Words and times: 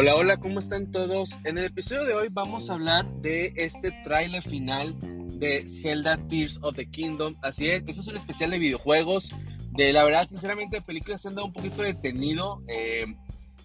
Hola, 0.00 0.14
hola, 0.14 0.36
¿cómo 0.36 0.60
están 0.60 0.92
todos? 0.92 1.36
En 1.42 1.58
el 1.58 1.64
episodio 1.64 2.04
de 2.04 2.14
hoy 2.14 2.28
vamos 2.30 2.70
a 2.70 2.74
hablar 2.74 3.04
de 3.14 3.52
este 3.56 3.90
tráiler 4.04 4.44
final 4.44 4.94
de 5.40 5.66
Zelda 5.66 6.16
Tears 6.28 6.60
of 6.62 6.76
the 6.76 6.88
Kingdom. 6.88 7.34
Así 7.42 7.66
es, 7.66 7.78
este 7.78 7.90
es 7.90 8.06
un 8.06 8.16
especial 8.16 8.52
de 8.52 8.60
videojuegos. 8.60 9.34
De 9.72 9.92
la 9.92 10.04
verdad, 10.04 10.28
sinceramente, 10.28 10.80
películas 10.82 11.22
se 11.22 11.26
han 11.26 11.34
dado 11.34 11.48
un 11.48 11.52
poquito 11.52 11.82
detenido. 11.82 12.62
Eh, 12.68 13.06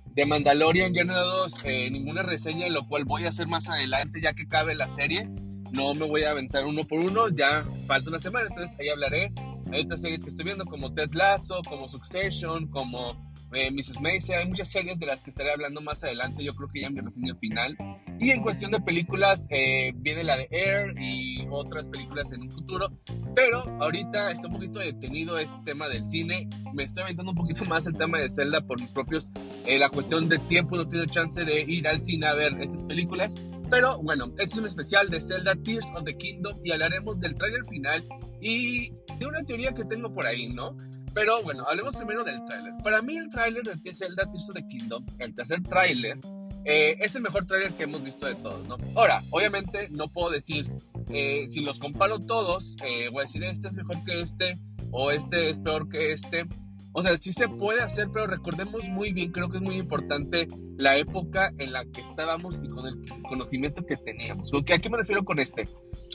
de 0.06 0.26
Mandalorian 0.26 0.92
ya 0.92 1.04
no 1.04 1.14
he 1.14 1.18
dado 1.18 1.46
eh, 1.66 1.92
ninguna 1.92 2.24
reseña, 2.24 2.68
lo 2.68 2.88
cual 2.88 3.06
voy 3.06 3.28
a 3.28 3.30
hacer 3.30 3.46
más 3.46 3.70
adelante 3.70 4.20
ya 4.20 4.34
que 4.34 4.48
cabe 4.48 4.74
la 4.74 4.88
serie. 4.88 5.30
No 5.72 5.94
me 5.94 6.08
voy 6.08 6.24
a 6.24 6.32
aventar 6.32 6.66
uno 6.66 6.84
por 6.84 7.00
uno, 7.00 7.30
ya 7.30 7.64
falta 7.86 8.10
una 8.10 8.20
semana, 8.20 8.48
entonces 8.50 8.76
ahí 8.80 8.90
hablaré. 8.90 9.32
Hay 9.72 9.82
otras 9.82 10.02
series 10.02 10.24
que 10.24 10.32
estoy 10.32 10.46
viendo 10.46 10.66
como 10.66 10.96
Ted 10.96 11.14
Lasso, 11.14 11.62
como 11.70 11.88
Succession, 11.88 12.66
como 12.70 13.33
eh, 13.54 13.72
Mrs. 13.72 14.00
Macy, 14.02 14.34
hay 14.34 14.48
muchas 14.48 14.70
series 14.70 15.00
de 15.00 15.06
las 15.06 15.22
que 15.24 15.30
estaré 15.30 15.52
hablando 15.52 15.82
más 15.82 16.04
adelante, 16.04 16.44
yo 16.44 16.54
creo 16.54 16.68
que 16.70 16.82
ya 16.82 16.88
en 16.88 16.94
mi 16.94 17.02
reseña 17.02 17.36
final. 17.36 17.78
Y 18.20 18.32
en 18.32 18.42
cuestión 18.42 18.72
de 18.72 18.80
películas, 18.80 19.48
eh, 19.50 19.92
viene 19.96 20.24
la 20.24 20.38
de 20.38 20.48
Air 20.52 20.96
y 21.00 21.46
otras 21.50 21.88
películas 21.88 22.32
en 22.32 22.44
un 22.44 22.52
futuro, 22.52 22.90
pero 23.36 23.62
ahorita 23.82 24.32
está 24.32 24.48
un 24.48 24.54
poquito 24.54 24.80
detenido 24.80 25.38
este 25.38 25.56
tema 25.66 25.90
del 25.90 26.08
cine, 26.08 26.48
me 26.74 26.84
estoy 26.84 27.04
aventando 27.04 27.32
un 27.32 27.38
poquito 27.38 27.66
más 27.66 27.86
el 27.88 27.98
tema 27.98 28.20
de 28.20 28.30
Zelda 28.30 28.62
por 28.62 28.80
mis 28.80 28.92
propios, 28.92 29.32
eh, 29.66 29.78
la 29.78 29.90
cuestión 29.90 30.30
de 30.30 30.40
tiempo, 30.40 30.78
no 30.78 30.88
tengo 30.88 31.06
chance 31.06 31.44
de 31.44 31.62
ir 31.62 31.88
al 31.88 32.04
cine 32.04 32.28
a 32.28 32.34
ver 32.34 32.56
estas 32.62 32.84
películas. 32.84 33.36
Pero 33.70 34.00
bueno, 34.04 34.28
este 34.38 34.54
es 34.54 34.58
un 34.58 34.68
especial 34.68 35.10
de 35.10 35.20
Zelda 35.20 35.56
Tears 35.56 35.88
of 35.96 36.04
the 36.04 36.16
Kingdom 36.16 36.54
y 36.64 36.72
hablaremos 36.72 37.20
del 37.20 37.34
tráiler 37.34 37.66
final 37.66 38.06
y 38.40 38.92
de 39.18 39.26
una 39.26 39.42
teoría 39.44 39.74
que 39.74 39.84
tengo 39.86 40.14
por 40.14 40.28
ahí, 40.28 40.50
¿no? 40.50 40.78
Pero 41.14 41.44
bueno, 41.44 41.64
hablemos 41.68 41.96
primero 41.96 42.24
del 42.24 42.44
tráiler. 42.46 42.74
Para 42.84 43.02
mí 43.02 43.18
el 43.18 43.30
tráiler 43.30 43.64
de 43.64 43.96
Zelda 43.96 44.26
Tears 44.26 44.50
of 44.50 44.56
the 44.56 44.68
Kingdom, 44.68 45.06
el 45.20 45.36
tercer 45.36 45.62
tráiler, 45.64 46.18
eh, 46.66 46.96
es 47.00 47.16
el 47.16 47.22
mejor 47.22 47.46
tráiler 47.46 47.74
que 47.74 47.84
hemos 47.84 48.04
visto 48.04 48.26
de 48.26 48.36
todos, 48.36 48.68
¿no? 48.68 48.78
Ahora, 48.96 49.22
obviamente 49.32 49.90
no 49.92 50.08
puedo 50.08 50.30
decir, 50.30 50.70
eh, 51.10 51.48
si 51.50 51.62
los 51.62 51.78
comparo 51.78 52.20
todos, 52.20 52.76
eh, 52.84 53.10
voy 53.12 53.22
a 53.22 53.26
decir 53.26 53.44
este 53.44 53.68
es 53.68 53.74
mejor 53.74 54.04
que 54.04 54.22
este 54.22 54.58
o 54.92 55.12
este 55.12 55.50
es 55.50 55.60
peor 55.60 55.90
que 55.90 56.14
este. 56.14 56.46
O 56.94 57.02
sea, 57.02 57.18
sí 57.18 57.34
se 57.34 57.50
puede 57.50 57.82
hacer, 57.82 58.10
pero 58.14 58.28
recordemos 58.28 58.88
muy 58.90 59.14
bien, 59.14 59.32
creo 59.32 59.50
que 59.50 59.58
es 59.58 59.64
muy 59.64 59.76
importante 59.76 60.48
la 60.78 60.98
época 60.98 61.52
en 61.58 61.74
la 61.74 61.86
que 61.86 62.02
estábamos 62.02 62.62
y 62.64 62.70
con 62.70 62.86
el 62.86 63.04
conocimiento 63.24 63.84
que 63.84 63.98
teníamos. 63.98 64.52
¿A 64.54 64.80
qué 64.80 64.90
me 64.90 64.98
refiero 64.98 65.26
con 65.26 65.40
este? 65.40 65.68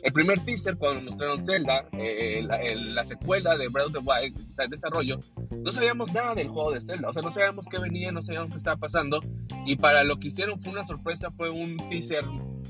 El 0.05 0.12
primer 0.12 0.45
teaser, 0.45 0.77
cuando 0.77 1.03
mostraron 1.03 1.43
Zelda, 1.43 1.89
eh, 1.93 2.43
la, 2.45 3.05
secuela 3.05 3.57
de 3.57 3.69
Breath 3.69 3.89
of 3.89 3.93
the 3.93 3.98
Wild, 3.98 4.41
está 4.41 4.65
en 4.65 4.70
desarrollo, 4.70 5.19
no 5.51 5.73
sabíamos 5.73 6.12
nada 6.12 6.35
del 6.35 6.48
juego 6.48 6.70
de 6.70 6.81
Zelda. 6.81 7.11
O 7.11 7.13
sea, 7.13 7.23
no 7.23 7.31
sabíamos 7.31 7.67
qué 7.67 7.79
venía, 7.79 8.13
no 8.13 8.23
sabíamos 8.23 8.51
qué 8.51 8.57
estaba 8.57 8.77
pasando. 8.77 9.20
Y 9.67 9.77
para 9.77 10.05
lo 10.05 10.19
que 10.19 10.29
hicieron 10.29 10.61
fue 10.61 10.73
una 10.73 10.85
sorpresa, 10.85 11.33
fue 11.33 11.51
un 11.51 11.77
teaser 11.91 12.25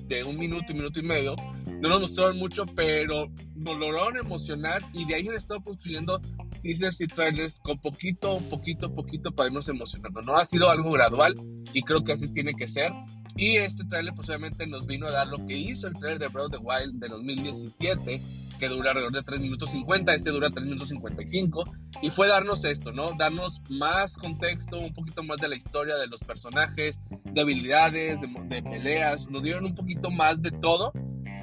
de 0.06 0.24
un 0.24 0.38
minuto 0.38 0.72
y 0.72 0.74
minuto 0.74 0.98
y 0.98 1.02
medio. 1.02 1.36
No 1.80 1.90
nos 1.90 2.00
mostraron 2.00 2.38
mucho, 2.38 2.64
pero 2.74 3.30
nos 3.54 3.78
lograron 3.78 4.16
emocionar 4.16 4.82
y 4.92 5.04
de 5.04 5.14
ahí 5.14 5.28
han 5.28 5.34
estado 5.34 5.62
construyendo 5.62 6.20
teasers 6.60 7.00
y 7.00 7.06
trailers 7.06 7.58
con 7.60 7.78
poquito, 7.80 8.38
poquito, 8.50 8.92
poquito 8.92 9.32
para 9.32 9.48
irnos 9.48 9.68
emocionando. 9.68 10.22
No 10.22 10.36
ha 10.36 10.44
sido 10.44 10.70
algo 10.70 10.90
gradual 10.90 11.34
y 11.72 11.82
creo 11.82 12.04
que 12.04 12.12
así 12.12 12.32
tiene 12.32 12.54
que 12.54 12.68
ser. 12.68 12.92
Y 13.36 13.56
este 13.56 13.84
trailer 13.84 14.14
pues 14.14 14.28
nos 14.66 14.86
vino 14.86 15.06
a 15.06 15.12
dar 15.12 15.28
lo 15.28 15.46
que 15.46 15.56
hizo 15.56 15.86
el 15.86 15.94
trailer 15.94 16.18
de 16.18 16.28
Breath 16.28 16.46
of 16.46 16.52
the 16.52 16.58
Wild 16.58 16.94
de 16.94 17.08
2017, 17.08 18.20
que 18.58 18.68
dura 18.68 18.90
alrededor 18.90 19.12
de 19.12 19.22
3 19.22 19.40
minutos 19.40 19.70
50, 19.70 20.12
este 20.12 20.30
dura 20.30 20.50
3 20.50 20.66
minutos 20.66 20.88
55, 20.88 21.64
y 22.02 22.10
fue 22.10 22.26
darnos 22.26 22.64
esto, 22.64 22.90
¿no? 22.90 23.12
Darnos 23.16 23.62
más 23.70 24.16
contexto, 24.16 24.80
un 24.80 24.92
poquito 24.92 25.22
más 25.22 25.38
de 25.38 25.48
la 25.48 25.56
historia 25.56 25.96
de 25.96 26.08
los 26.08 26.20
personajes, 26.20 27.00
de 27.24 27.40
habilidades, 27.40 28.20
de, 28.20 28.26
de 28.26 28.62
peleas, 28.62 29.28
nos 29.28 29.42
dieron 29.44 29.66
un 29.66 29.76
poquito 29.76 30.10
más 30.10 30.42
de 30.42 30.50
todo 30.50 30.92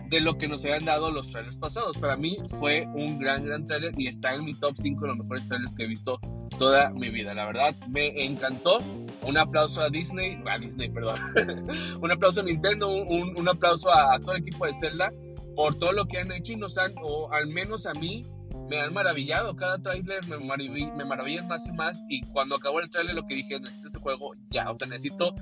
de 0.10 0.22
lo 0.22 0.38
que 0.38 0.48
nos 0.48 0.64
habían 0.66 0.86
dado 0.86 1.12
los 1.12 1.30
trailers 1.30 1.58
pasados. 1.58 1.98
Para 1.98 2.16
mí 2.16 2.38
fue 2.60 2.88
un 2.94 3.20
gran, 3.20 3.46
gran 3.46 3.66
trailer 3.66 3.94
y 3.98 4.08
está 4.08 4.36
en 4.36 4.46
mi 4.46 4.54
top 4.54 4.76
5 4.78 5.02
de 5.02 5.08
los 5.08 5.18
mejores 5.18 5.48
trailers 5.48 5.74
que 5.74 5.84
he 5.84 5.88
visto 5.88 6.20
toda 6.58 6.92
mi 6.92 7.10
vida. 7.10 7.34
La 7.34 7.46
verdad, 7.46 7.76
me 7.88 8.26
encantó. 8.26 8.82
Un 9.22 9.38
aplauso 9.38 9.82
a 9.82 9.90
Disney, 9.90 10.40
a 10.46 10.60
Disney, 10.60 10.90
perdón. 10.90 11.20
un 12.02 12.12
aplauso 12.12 12.42
a 12.42 12.44
Nintendo, 12.44 12.90
un, 12.90 13.34
un 13.38 13.50
aplauso 13.50 13.90
a, 13.90 14.20
todo 14.20 14.34
el 14.34 14.42
equipo 14.42 14.68
de 14.68 14.74
Zelda 14.74 15.12
por 15.56 15.78
todo 15.80 15.94
lo 15.94 16.06
que 16.06 16.20
han 16.20 16.32
hecho 16.32 16.54
y 16.54 16.58
nos 16.58 16.78
han, 16.78 16.94
o 17.02 17.32
al 17.32 17.48
menos 17.48 17.86
a 17.86 17.94
mí, 17.94 18.24
me 18.70 18.80
han 18.80 18.94
maravillado. 18.94 19.56
Cada 19.56 19.80
trailer 19.80 20.28
me, 20.28 20.38
me 20.38 21.06
maravillan 21.06 21.48
más 21.48 21.66
y 21.66 21.72
más. 21.72 22.04
Y 22.10 22.22
cuando 22.22 22.56
acabó 22.56 22.80
el 22.82 22.90
trailer, 22.90 23.16
lo 23.16 23.26
que 23.26 23.36
dije, 23.36 23.60
necesito 23.60 23.88
este 23.88 24.00
juego 24.00 24.34
ya. 24.50 24.70
O 24.70 24.76
sea, 24.76 24.88
necesito 24.88 25.34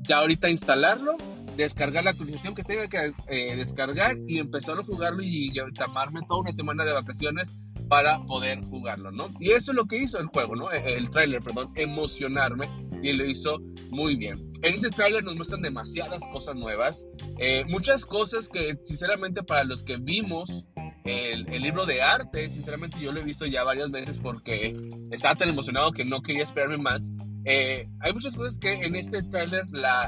ya 0.00 0.18
ahorita 0.18 0.48
instalarlo 0.48 1.16
descargar 1.56 2.04
la 2.04 2.10
actualización 2.10 2.54
que 2.54 2.64
tenga 2.64 2.88
que 2.88 3.12
eh, 3.28 3.56
descargar 3.56 4.16
y 4.26 4.38
empezar 4.38 4.78
a 4.78 4.84
jugarlo 4.84 5.22
y, 5.22 5.52
tomarme 5.74 6.20
toda 6.28 6.40
una 6.40 6.52
semana 6.52 6.84
de 6.84 6.92
vacaciones 6.92 7.58
para 7.88 8.20
poder 8.24 8.62
jugarlo, 8.64 9.12
¿no? 9.12 9.32
Y 9.38 9.50
eso 9.50 9.72
es 9.72 9.76
lo 9.76 9.86
que 9.86 9.98
hizo 9.98 10.18
el 10.18 10.26
juego, 10.26 10.56
¿no? 10.56 10.70
E, 10.72 10.96
el 10.96 11.10
tráiler, 11.10 11.42
perdón, 11.42 11.72
emocionarme 11.76 12.68
y 13.02 13.12
lo 13.12 13.24
hizo 13.24 13.58
muy 13.90 14.16
bien. 14.16 14.50
En 14.62 14.74
este 14.74 14.90
tráiler 14.90 15.22
nos 15.22 15.36
muestran 15.36 15.62
demasiadas 15.62 16.22
cosas 16.32 16.56
nuevas, 16.56 17.06
eh, 17.38 17.64
muchas 17.66 18.04
cosas 18.04 18.48
que 18.48 18.78
sinceramente 18.84 19.42
para 19.42 19.64
los 19.64 19.84
que 19.84 19.96
vimos 19.96 20.66
el, 21.04 21.46
el, 21.48 21.62
libro 21.62 21.86
de 21.86 22.02
arte, 22.02 22.50
sinceramente 22.50 22.98
yo 22.98 23.12
lo 23.12 23.20
he 23.20 23.24
visto 23.24 23.46
ya 23.46 23.62
varias 23.62 23.90
veces 23.90 24.18
porque 24.18 24.72
estaba 25.12 25.36
tan 25.36 25.48
emocionado 25.48 25.92
que 25.92 26.04
no 26.04 26.22
quería 26.22 26.42
esperarme 26.42 26.78
más. 26.78 27.02
Eh, 27.48 27.88
hay 28.00 28.12
muchas 28.12 28.34
cosas 28.34 28.58
que 28.58 28.72
en 28.72 28.96
este 28.96 29.22
tráiler 29.22 29.64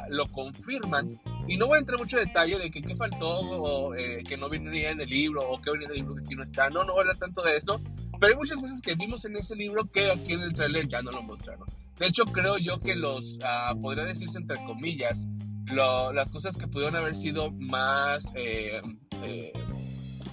lo 0.08 0.26
confirman 0.26 1.08
y 1.48 1.56
no 1.56 1.66
voy 1.66 1.76
a 1.76 1.80
entrar 1.80 1.98
mucho 1.98 2.18
detalle 2.18 2.58
de 2.58 2.70
qué 2.70 2.94
faltó, 2.94 3.40
o 3.40 3.94
eh, 3.94 4.22
que 4.22 4.36
no 4.36 4.48
venía 4.48 4.90
en 4.90 5.00
el 5.00 5.08
libro, 5.08 5.40
o 5.48 5.60
que 5.60 5.70
venía 5.70 5.86
en 5.86 5.92
el 5.92 5.98
libro 5.98 6.14
que 6.14 6.20
aquí 6.20 6.34
no 6.34 6.42
está. 6.42 6.68
No, 6.68 6.84
no 6.84 6.92
voy 6.92 6.98
a 6.98 7.02
hablar 7.02 7.16
tanto 7.16 7.42
de 7.42 7.56
eso. 7.56 7.80
Pero 8.20 8.32
hay 8.32 8.38
muchas 8.38 8.58
cosas 8.58 8.80
que 8.82 8.94
vimos 8.94 9.24
en 9.24 9.36
ese 9.36 9.56
libro 9.56 9.90
que 9.90 10.10
aquí 10.10 10.34
en 10.34 10.40
el 10.40 10.52
trailer 10.52 10.88
ya 10.88 11.02
no 11.02 11.10
lo 11.10 11.22
mostraron. 11.22 11.66
De 11.98 12.06
hecho, 12.06 12.24
creo 12.26 12.58
yo 12.58 12.80
que 12.80 12.96
los, 12.96 13.36
uh, 13.36 13.80
podría 13.80 14.04
decirse 14.04 14.38
entre 14.38 14.56
comillas, 14.64 15.26
las 15.72 16.30
cosas 16.30 16.56
que 16.56 16.66
pudieron 16.66 16.96
haber 16.96 17.14
sido 17.14 17.50
más 17.50 18.32
eh, 18.34 18.80
eh, 19.22 19.52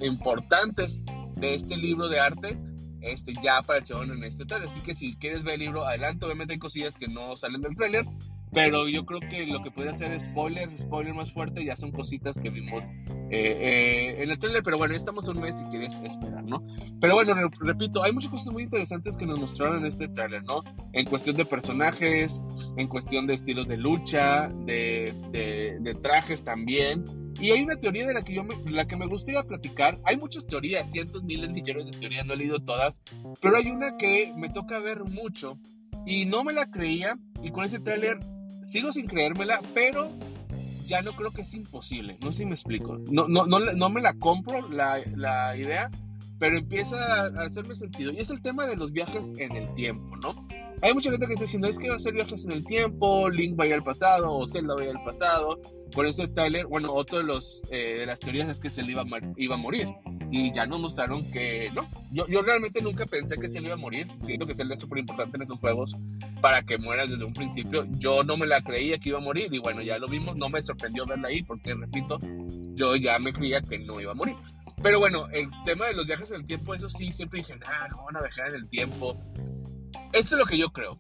importantes 0.02 1.04
de 1.36 1.56
este 1.56 1.78
libro 1.78 2.08
de 2.08 2.20
arte, 2.20 2.58
este, 3.02 3.34
ya 3.44 3.58
aparecieron 3.58 4.12
en 4.12 4.24
este 4.24 4.46
trailer. 4.46 4.70
Así 4.70 4.82
que 4.82 4.96
si 4.96 5.16
quieres 5.16 5.44
ver 5.44 5.56
el 5.56 5.62
libro, 5.62 5.86
adelante. 5.86 6.26
Obviamente 6.26 6.54
hay 6.54 6.60
cosillas 6.60 6.96
que 6.96 7.08
no 7.08 7.36
salen 7.36 7.62
del 7.62 7.76
trailer, 7.76 8.06
pero 8.52 8.88
yo 8.88 9.06
creo 9.06 9.20
que 9.20 9.46
lo 9.46 9.62
que 9.62 9.72
podría 9.72 9.94
ser 9.94 10.20
spoiler, 10.20 10.70
spoiler 10.78 11.14
más 11.14 11.32
fuerte, 11.32 11.66
ya 11.66 11.76
son 11.76 11.92
cositas 11.92 12.40
que 12.40 12.50
vimos 12.50 12.90
eh, 13.30 13.58
eh, 14.12 14.24
en 14.24 14.30
el 14.30 14.40
trailer. 14.40 14.64
Pero 14.64 14.78
bueno, 14.78 14.96
estamos 14.96 15.28
un 15.28 15.42
mes 15.42 15.58
si 15.58 15.66
quieres 15.66 15.94
esperar, 16.02 16.44
¿no? 16.44 16.66
Pero 17.02 17.16
bueno, 17.16 17.36
repito, 17.60 18.04
hay 18.04 18.14
muchas 18.14 18.32
cosas 18.32 18.54
muy 18.54 18.64
interesantes 18.64 19.18
que 19.18 19.26
nos 19.26 19.40
mostraron 19.40 19.80
en 19.80 19.86
este 19.88 20.08
trailer, 20.08 20.44
¿no? 20.44 20.64
En 20.94 21.06
cuestión 21.06 21.36
de 21.36 21.46
personajes, 21.46 22.42
en 22.78 22.88
cuestión 22.88 23.28
de 23.28 23.34
estilos 23.34 23.68
de 23.68 23.78
lucha, 23.78 24.50
de, 24.66 25.14
de, 25.32 25.96
trajes 25.96 26.44
también. 26.44 27.04
Y 27.42 27.52
hay 27.52 27.62
una 27.62 27.76
teoría 27.76 28.08
de 28.08 28.14
la 28.14 28.22
que 28.22 28.34
yo 28.34 28.44
me, 28.44 28.56
la 28.72 28.88
que 28.88 28.96
me 28.96 29.08
gustaría 29.08 29.44
platicar. 29.44 29.98
Hay 30.06 30.16
muchas 30.18 30.46
teorías, 30.46 30.90
cientos, 30.90 31.24
miles, 31.24 31.50
millones 31.50 31.88
de 31.88 31.98
teorías, 31.98 32.26
no 32.26 32.34
he 32.34 32.38
leído 32.38 32.60
todas, 32.60 33.02
pero 33.42 33.58
hay 33.58 33.70
una 33.70 33.98
que 33.98 34.34
me 34.38 34.50
toca 34.50 34.80
ver 34.80 35.04
mucho 35.04 35.60
y 36.06 36.26
no 36.26 36.44
me 36.44 36.54
la 36.54 36.70
creía. 36.70 37.18
Y 37.44 37.52
con 37.52 37.66
ese 37.66 37.80
tráiler 37.80 38.20
sigo 38.66 38.92
sin 38.92 39.06
creérmela, 39.06 39.62
pero 39.74 40.12
ya 40.86 41.02
no 41.02 41.14
creo 41.14 41.32
que 41.32 41.42
es 41.42 41.54
imposible. 41.54 42.18
No 42.22 42.32
sé 42.32 42.40
si 42.40 42.46
me 42.46 42.54
explico. 42.54 42.98
No, 43.10 43.28
no, 43.28 43.46
no, 43.46 43.60
no 43.60 43.90
me 43.90 44.02
la 44.02 44.14
compro 44.16 44.68
la, 44.70 45.02
la 45.16 45.56
idea, 45.56 45.90
pero 46.40 46.58
empieza 46.58 46.98
a 46.98 47.46
hacerme 47.46 47.76
sentido. 47.76 48.12
Y 48.12 48.20
es 48.20 48.30
el 48.30 48.42
tema 48.42 48.66
de 48.66 48.76
los 48.76 48.92
viajes 48.92 49.32
en 49.38 49.56
el 49.56 49.74
tiempo, 49.74 50.16
¿no? 50.18 50.48
Hay 50.82 50.94
mucha 50.94 51.10
gente 51.10 51.26
que 51.26 51.34
está 51.34 51.46
diciendo, 51.46 51.68
es 51.68 51.80
que 51.80 51.88
va 51.88 51.94
a 51.94 51.98
hacer 51.98 52.14
viajes 52.14 52.46
en 52.46 52.52
el 52.52 52.64
tiempo, 52.66 53.30
Link 53.30 53.56
vaya 53.56 53.76
al 53.76 53.84
pasado, 53.84 54.36
o 54.36 54.46
Zelda 54.46 54.76
vaya 54.76 54.92
al 54.92 55.04
pasado. 55.04 55.60
Por 55.94 56.06
eso 56.06 56.28
Tyler, 56.30 56.66
bueno, 56.66 56.92
otro 56.92 57.20
de, 57.20 57.24
los, 57.24 57.62
eh, 57.72 58.00
de 58.00 58.06
las 58.06 58.20
teorías 58.20 58.50
es 58.50 58.60
que 58.60 58.70
Zelda 58.70 58.92
iba 58.92 59.02
a, 59.02 59.34
iba 59.38 59.56
a 59.56 59.58
morir. 59.58 59.88
Y 60.38 60.52
ya 60.52 60.66
nos 60.66 60.82
mostraron 60.82 61.24
que 61.32 61.72
no. 61.74 61.88
Yo, 62.12 62.28
yo 62.28 62.42
realmente 62.42 62.82
nunca 62.82 63.06
pensé 63.06 63.38
que 63.38 63.48
Zelda 63.48 63.68
iba 63.68 63.76
a 63.76 63.78
morir. 63.78 64.06
Siento 64.26 64.46
que 64.46 64.54
Zelda 64.54 64.74
es 64.74 64.82
súper 64.82 65.00
importante 65.00 65.38
en 65.38 65.44
esos 65.44 65.58
juegos 65.62 65.96
para 66.42 66.62
que 66.62 66.78
muera 66.78 67.08
desde 67.08 67.24
un 67.24 67.32
principio. 67.34 67.86
Yo 67.92 68.22
no 68.22 68.36
me 68.36 68.46
la 68.46 68.62
creía 68.62 68.98
que 68.98 69.10
iba 69.10 69.20
a 69.20 69.22
morir. 69.22 69.48
Y 69.54 69.60
bueno, 69.60 69.82
ya 69.82 69.98
lo 69.98 70.10
vimos. 70.10 70.36
No 70.36 70.50
me 70.50 70.62
sorprendió 70.62 71.06
verla 71.06 71.30
ahí 71.30 71.42
porque, 71.42 71.74
repito, 71.74 72.20
yo 72.74 72.98
ya 72.98 73.18
me 73.18 73.32
creía 73.32 73.62
que 73.62 73.80
no 73.80 74.02
iba 74.02 74.12
a 74.12 74.16
morir. 74.16 74.36
Pero 74.84 75.00
bueno, 75.00 75.30
el 75.32 75.50
tema 75.64 75.86
de 75.86 75.94
los 75.94 76.06
viajes 76.06 76.30
en 76.32 76.42
el 76.42 76.46
tiempo, 76.46 76.76
eso 76.76 76.90
sí, 76.90 77.14
siempre 77.14 77.40
dije, 77.40 77.58
ah, 77.66 77.88
no 77.90 78.04
van 78.04 78.18
a 78.18 78.20
viajar 78.20 78.50
en 78.50 78.56
el 78.56 78.68
tiempo. 78.68 79.18
Eso 80.12 80.36
es 80.36 80.40
lo 80.40 80.46
que 80.46 80.58
yo 80.58 80.70
creo. 80.74 81.00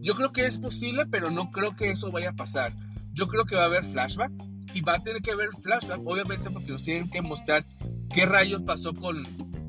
Yo 0.00 0.14
creo 0.14 0.32
que 0.32 0.46
es 0.46 0.56
posible, 0.56 1.04
pero 1.10 1.30
no 1.30 1.50
creo 1.50 1.76
que 1.76 1.90
eso 1.90 2.10
vaya 2.10 2.30
a 2.30 2.34
pasar. 2.34 2.72
Yo 3.12 3.28
creo 3.28 3.44
que 3.44 3.54
va 3.54 3.64
a 3.64 3.66
haber 3.66 3.84
flashback 3.84 4.32
y 4.72 4.80
va 4.80 4.94
a 4.94 5.02
tener 5.02 5.20
que 5.20 5.30
haber 5.30 5.50
flashback, 5.62 6.00
obviamente, 6.06 6.50
porque 6.50 6.72
nos 6.72 6.82
tienen 6.82 7.10
que 7.10 7.20
mostrar 7.20 7.64
qué 8.14 8.26
rayos 8.26 8.62
pasó 8.62 8.94
con 8.94 9.24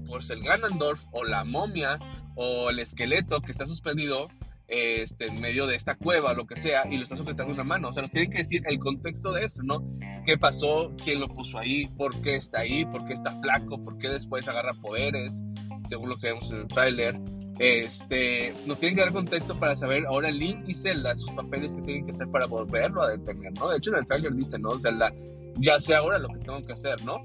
por 0.06 0.22
el 0.30 0.42
Ganondorf 0.44 1.04
o 1.12 1.24
la 1.24 1.44
momia 1.44 2.00
o 2.36 2.70
el 2.70 2.80
esqueleto 2.80 3.42
que 3.42 3.52
está 3.52 3.66
suspendido 3.66 4.30
este, 4.68 5.28
en 5.28 5.42
medio 5.42 5.68
de 5.68 5.76
esta 5.76 5.96
cueva, 5.96 6.34
lo 6.34 6.46
que 6.46 6.56
sea, 6.56 6.84
y 6.90 6.98
lo 6.98 7.04
está 7.04 7.18
sujetando 7.18 7.54
una 7.54 7.64
mano. 7.64 7.90
O 7.90 7.94
sea, 7.94 8.02
nos 8.02 8.12
tienen 8.12 8.32
que 8.32 8.40
decir 8.40 8.64
el 8.66 8.80
contexto 8.80 9.32
de 9.32 9.46
eso, 9.46 9.62
¿no? 9.64 9.84
¿Qué 10.26 10.38
pasó? 10.38 10.94
¿Quién 11.04 11.20
lo 11.20 11.28
puso 11.28 11.58
ahí? 11.58 11.88
¿Por 11.98 12.22
qué 12.22 12.36
está 12.36 12.60
ahí? 12.62 12.86
¿Por 12.86 13.06
qué 13.06 13.14
está 13.14 13.40
flaco? 13.42 13.84
¿Por 13.84 13.98
qué 13.98 14.10
después 14.10 14.48
agarra 14.48 14.74
poderes? 14.74 15.42
Según 15.88 16.10
lo 16.10 16.18
que 16.18 16.28
vemos 16.28 16.52
en 16.52 16.60
el 16.60 16.68
tráiler. 16.68 17.20
Este, 17.60 18.54
nos 18.66 18.80
tienen 18.80 18.96
que 18.96 19.04
dar 19.04 19.14
contexto 19.14 19.60
para 19.60 19.76
saber 19.76 20.06
ahora 20.08 20.30
Link 20.30 20.68
y 20.68 20.74
Zelda 20.74 21.16
sus 21.16 21.32
papeles 21.32 21.76
que 21.76 21.82
tienen 21.82 22.06
que 22.06 22.12
hacer 22.12 22.28
para 22.30 22.48
volverlo 22.48 23.02
a 23.04 23.10
detener, 23.10 23.54
¿no? 23.54 23.70
De 23.70 23.78
hecho, 23.78 23.92
en 23.92 24.00
el 24.00 24.06
tráiler 24.06 24.34
dice, 24.34 24.60
¿no? 24.60 24.80
Zelda, 24.80 25.14
ya 25.58 25.80
sé 25.80 25.96
ahora 25.96 26.20
lo 26.20 26.30
que 26.30 26.40
tengo 26.40 26.62
que 26.62 26.74
hacer, 26.74 27.04
¿no? 27.04 27.24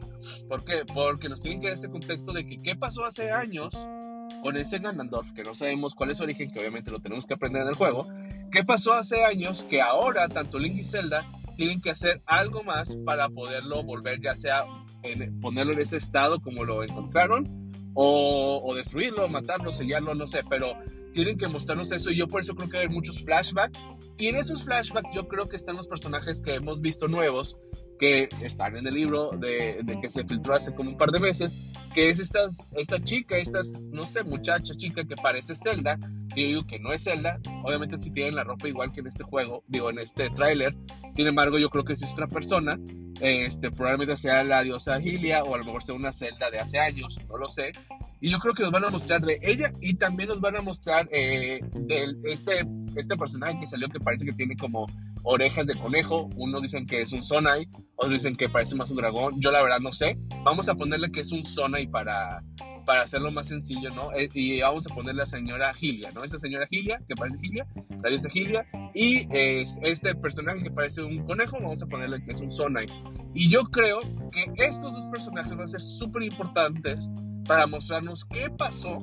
¿Por 0.49 0.65
qué? 0.65 0.85
Porque 0.93 1.29
nos 1.29 1.41
tienen 1.41 1.61
que 1.61 1.69
dar 1.69 1.77
este 1.77 1.91
contexto 1.91 2.32
de 2.32 2.47
que 2.47 2.59
qué 2.59 2.77
pasó 2.77 3.05
hace 3.05 3.31
años 3.31 3.75
con 4.43 4.56
ese 4.56 4.79
Ganondorf, 4.79 5.32
que 5.32 5.43
no 5.43 5.55
sabemos 5.55 5.94
cuál 5.94 6.11
es 6.11 6.19
su 6.19 6.25
origen, 6.25 6.53
que 6.53 6.61
obviamente 6.61 6.91
lo 6.91 7.00
tenemos 7.00 7.27
que 7.27 7.35
aprender 7.35 7.62
en 7.62 7.69
el 7.69 7.75
juego. 7.75 8.06
¿Qué 8.50 8.65
pasó 8.65 8.93
hace 8.93 9.25
años 9.25 9.65
que 9.69 9.81
ahora 9.81 10.29
tanto 10.29 10.59
Link 10.59 10.77
y 10.77 10.85
Zelda 10.85 11.27
tienen 11.56 11.81
que 11.81 11.91
hacer 11.91 12.23
algo 12.27 12.62
más 12.62 12.97
para 13.05 13.29
poderlo 13.29 13.82
volver, 13.82 14.21
ya 14.21 14.35
sea 14.35 14.65
ponerlo 15.41 15.73
en 15.73 15.81
ese 15.81 15.97
estado 15.97 16.41
como 16.41 16.65
lo 16.65 16.83
encontraron, 16.83 17.71
o, 17.94 18.61
o 18.62 18.75
destruirlo, 18.75 19.29
matarlo, 19.29 19.73
sellarlo, 19.73 20.15
no 20.15 20.26
sé, 20.26 20.43
pero 20.49 20.75
tienen 21.12 21.37
que 21.37 21.49
mostrarnos 21.49 21.93
eso 21.93 22.11
y 22.11 22.17
yo 22.17 22.29
por 22.29 22.41
eso 22.41 22.55
creo 22.55 22.69
que 22.69 22.79
hay 22.79 22.88
muchos 22.88 23.23
flashbacks. 23.23 23.79
Y 24.17 24.29
en 24.29 24.37
esos 24.37 24.62
flashbacks 24.62 25.15
yo 25.15 25.29
creo 25.29 25.49
que 25.49 25.56
están 25.56 25.76
los 25.76 25.87
personajes 25.87 26.41
que 26.41 26.55
hemos 26.55 26.81
visto 26.81 27.09
nuevos, 27.09 27.56
que 28.00 28.31
están 28.41 28.79
en 28.79 28.87
el 28.87 28.94
libro 28.94 29.31
de, 29.32 29.85
que 30.00 30.08
se 30.08 30.25
filtró 30.25 30.55
hace 30.55 30.75
como 30.75 30.88
un 30.88 30.97
par 30.97 31.11
de 31.11 31.20
meses, 31.20 31.61
que 31.93 32.08
es 32.08 32.19
estas, 32.19 32.67
esta 32.73 32.99
chica, 33.05 33.37
esta, 33.37 33.61
no 33.93 34.06
sé, 34.06 34.25
muchacha, 34.25 34.75
chica 34.75 35.05
que 35.05 35.17
parece 35.17 35.55
Zelda, 35.55 35.99
y 36.35 36.43
yo 36.43 36.49
digo 36.49 36.67
que 36.67 36.79
no 36.79 36.94
es 36.94 37.05
Zelda, 37.05 37.37
obviamente 37.62 37.99
si 37.99 38.11
tienen 38.11 38.37
la 38.37 38.44
ropa 38.44 38.67
igual 38.69 38.91
que 38.91 39.00
en 39.00 39.08
este 39.08 39.23
juego, 39.23 39.64
digo, 39.69 39.91
en 39.91 39.99
este 39.99 40.31
tráiler, 40.31 40.75
sin 41.12 41.26
embargo 41.26 41.58
yo 41.58 41.69
creo 41.69 41.85
que 41.85 41.93
es 41.93 42.02
otra 42.11 42.26
persona, 42.26 42.81
este, 43.20 43.70
probablemente 43.70 44.17
sea 44.17 44.43
la 44.44 44.62
diosa 44.62 44.99
Gilia 44.99 45.43
o 45.43 45.55
a 45.55 45.58
lo 45.58 45.67
mejor 45.67 45.82
sea 45.82 45.94
una 45.94 46.14
Zelda 46.14 46.50
de 46.50 46.58
hace 46.58 46.79
años, 46.79 47.20
no 47.29 47.37
lo 47.37 47.49
sé, 47.49 47.73
y 48.23 48.31
yo 48.31 48.38
creo 48.38 48.55
que 48.55 48.62
nos 48.62 48.73
van 48.73 48.85
a 48.85 48.91
mostrar 48.91 49.20
de 49.20 49.38
ella 49.43 49.73
y 49.82 49.94
también 49.94 50.31
nos 50.31 50.41
van 50.41 50.56
a 50.56 50.62
mostrar 50.62 51.06
eh, 51.12 51.61
de 51.73 52.17
este, 52.25 52.67
este 52.97 53.17
personaje 53.19 53.61
que 53.61 53.67
salió 53.67 53.88
que 53.88 54.00
parece 54.00 54.25
que 54.25 54.32
tiene 54.32 54.56
como 54.56 54.87
orejas 55.23 55.67
de 55.67 55.75
conejo. 55.75 56.29
Unos 56.37 56.63
dicen 56.63 56.87
que 56.87 57.03
es 57.03 57.13
un 57.13 57.23
Sonai, 57.23 57.69
otros 57.97 58.15
dicen 58.15 58.37
que 58.37 58.49
parece 58.49 58.75
más 58.77 58.91
un 58.91 58.97
dragón. 58.99 59.41
Yo 59.41 59.51
la 59.51 59.63
verdad 59.63 59.81
no 59.81 59.93
sé. 59.93 60.19
Vamos 60.45 60.69
a 60.69 60.75
ponerle 60.75 61.11
que 61.11 61.21
es 61.21 61.33
un 61.33 61.45
Sonai 61.45 61.87
para, 61.87 62.43
para 62.85 63.03
hacerlo 63.03 63.31
más 63.31 63.49
sencillo, 63.49 63.91
¿no? 63.91 64.13
Eh, 64.13 64.29
y 64.35 64.61
vamos 64.61 64.87
a 64.87 64.95
ponerle 64.95 65.23
a 65.23 65.25
la 65.25 65.31
señora 65.31 65.75
Gilia, 65.75 66.11
¿no? 66.15 66.25
Esta 66.25 66.39
señora 66.39 66.67
Gilia, 66.67 67.03
que 67.07 67.15
parece 67.15 67.39
Gilia, 67.39 67.67
la 68.03 68.11
diosa 68.11 68.31
Gilia. 68.31 68.67
Y 68.95 69.29
es 69.31 69.79
este 69.83 70.15
personaje 70.15 70.63
que 70.63 70.71
parece 70.71 71.03
un 71.03 71.25
conejo, 71.25 71.59
vamos 71.61 71.83
a 71.83 71.87
ponerle 71.87 72.23
que 72.25 72.33
es 72.33 72.41
un 72.41 72.51
Sonai. 72.51 72.87
Y 73.35 73.49
yo 73.49 73.65
creo 73.65 74.01
que 74.33 74.53
estos 74.57 74.93
dos 74.93 75.05
personajes 75.11 75.51
van 75.51 75.67
a 75.67 75.69
ser 75.69 75.81
súper 75.81 76.23
importantes 76.23 77.09
para 77.47 77.67
mostrarnos 77.67 78.25
qué 78.25 78.51
pasó 78.51 79.01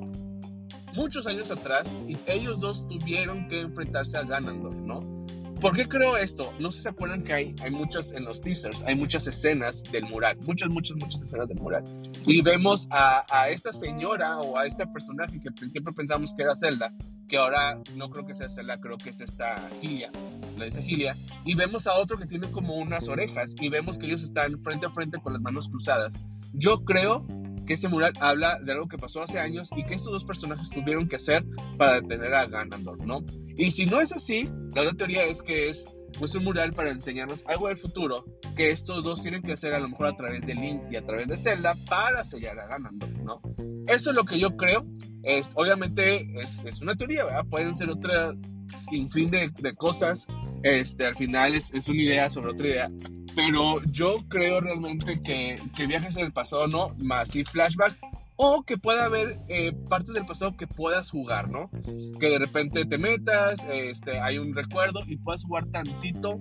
muchos 0.94 1.26
años 1.26 1.50
atrás 1.50 1.86
y 2.06 2.16
ellos 2.26 2.60
dos 2.60 2.86
tuvieron 2.88 3.48
que 3.48 3.60
enfrentarse 3.60 4.16
a 4.16 4.22
Ganondorf, 4.22 4.76
¿no? 4.76 5.17
¿Por 5.60 5.74
qué 5.74 5.88
creo 5.88 6.16
esto? 6.16 6.52
No 6.60 6.70
sé 6.70 6.78
si 6.78 6.82
se 6.84 6.88
acuerdan 6.90 7.24
que 7.24 7.32
hay, 7.32 7.56
hay 7.60 7.72
muchas 7.72 8.12
en 8.12 8.24
los 8.24 8.40
teasers, 8.40 8.82
hay 8.82 8.94
muchas 8.94 9.26
escenas 9.26 9.82
del 9.90 10.04
mural, 10.04 10.38
muchas, 10.46 10.68
muchas, 10.68 10.96
muchas 10.96 11.20
escenas 11.20 11.48
del 11.48 11.58
mural. 11.58 11.82
Y 12.26 12.42
vemos 12.42 12.86
a, 12.92 13.26
a 13.28 13.48
esta 13.48 13.72
señora 13.72 14.38
o 14.38 14.56
a 14.56 14.66
este 14.66 14.86
personaje 14.86 15.40
que 15.40 15.68
siempre 15.68 15.92
pensamos 15.92 16.32
que 16.36 16.44
era 16.44 16.54
Zelda, 16.54 16.94
que 17.26 17.38
ahora 17.38 17.76
no 17.96 18.08
creo 18.08 18.24
que 18.24 18.34
sea 18.34 18.48
Zelda, 18.48 18.80
creo 18.80 18.98
que 18.98 19.10
es 19.10 19.20
esta 19.20 19.68
Gilia, 19.80 20.12
la 20.56 20.66
dice 20.66 20.80
Gilia. 20.80 21.16
Y 21.44 21.56
vemos 21.56 21.88
a 21.88 21.94
otro 21.94 22.16
que 22.18 22.26
tiene 22.26 22.48
como 22.52 22.76
unas 22.76 23.08
orejas 23.08 23.56
y 23.60 23.68
vemos 23.68 23.98
que 23.98 24.06
ellos 24.06 24.22
están 24.22 24.62
frente 24.62 24.86
a 24.86 24.90
frente 24.90 25.18
con 25.18 25.32
las 25.32 25.42
manos 25.42 25.68
cruzadas. 25.68 26.14
Yo 26.52 26.84
creo 26.84 27.26
que 27.66 27.74
ese 27.74 27.88
mural 27.88 28.12
habla 28.20 28.60
de 28.60 28.72
algo 28.72 28.86
que 28.86 28.96
pasó 28.96 29.22
hace 29.22 29.40
años 29.40 29.70
y 29.76 29.84
que 29.84 29.94
estos 29.94 30.12
dos 30.12 30.24
personajes 30.24 30.70
tuvieron 30.70 31.08
que 31.08 31.16
hacer 31.16 31.44
para 31.76 32.00
detener 32.00 32.32
a 32.32 32.46
Ganondorf, 32.46 33.00
¿no? 33.04 33.24
Y 33.58 33.72
si 33.72 33.86
no 33.86 34.00
es 34.00 34.12
así, 34.12 34.48
la 34.74 34.82
otra 34.82 34.94
teoría 34.94 35.24
es 35.24 35.42
que 35.42 35.68
es 35.68 35.84
pues 36.16 36.34
un 36.36 36.44
mural 36.44 36.72
para 36.72 36.90
enseñarnos 36.90 37.44
algo 37.46 37.68
del 37.68 37.76
futuro 37.76 38.24
que 38.56 38.70
estos 38.70 39.02
dos 39.02 39.20
tienen 39.20 39.42
que 39.42 39.52
hacer 39.52 39.74
a 39.74 39.80
lo 39.80 39.88
mejor 39.88 40.06
a 40.06 40.16
través 40.16 40.40
de 40.46 40.54
Link 40.54 40.82
y 40.90 40.96
a 40.96 41.04
través 41.04 41.26
de 41.26 41.36
Zelda 41.36 41.74
para 41.88 42.24
sellar 42.24 42.58
a 42.60 42.68
Ganondorf, 42.68 43.18
¿no? 43.18 43.42
Eso 43.88 44.10
es 44.10 44.16
lo 44.16 44.24
que 44.24 44.38
yo 44.38 44.56
creo. 44.56 44.86
Es, 45.24 45.50
obviamente 45.54 46.28
es, 46.40 46.64
es 46.64 46.80
una 46.82 46.94
teoría, 46.94 47.24
¿verdad? 47.24 47.44
Pueden 47.50 47.74
ser 47.74 47.90
otra 47.90 48.32
sin 48.88 49.10
fin 49.10 49.30
de, 49.30 49.50
de 49.58 49.72
cosas. 49.74 50.24
Este, 50.62 51.06
al 51.06 51.16
final 51.16 51.56
es, 51.56 51.74
es 51.74 51.88
una 51.88 52.02
idea 52.02 52.30
sobre 52.30 52.52
otra 52.52 52.66
idea. 52.68 52.90
Pero 53.34 53.80
yo 53.90 54.18
creo 54.28 54.60
realmente 54.60 55.20
que, 55.20 55.60
que 55.76 55.86
viajes 55.86 56.16
en 56.16 56.26
el 56.26 56.32
pasado 56.32 56.68
no, 56.68 56.94
más 56.98 57.30
sí 57.30 57.44
flashback, 57.44 57.96
o 58.40 58.62
que 58.62 58.78
pueda 58.78 59.04
haber 59.04 59.40
eh, 59.48 59.72
partes 59.88 60.14
del 60.14 60.24
pasado 60.24 60.56
que 60.56 60.68
puedas 60.68 61.10
jugar, 61.10 61.50
¿no? 61.50 61.70
Que 62.20 62.30
de 62.30 62.38
repente 62.38 62.86
te 62.86 62.96
metas, 62.96 63.58
este, 63.68 64.20
hay 64.20 64.38
un 64.38 64.54
recuerdo 64.54 65.00
y 65.08 65.16
puedas 65.16 65.42
jugar 65.42 65.66
tantito. 65.66 66.40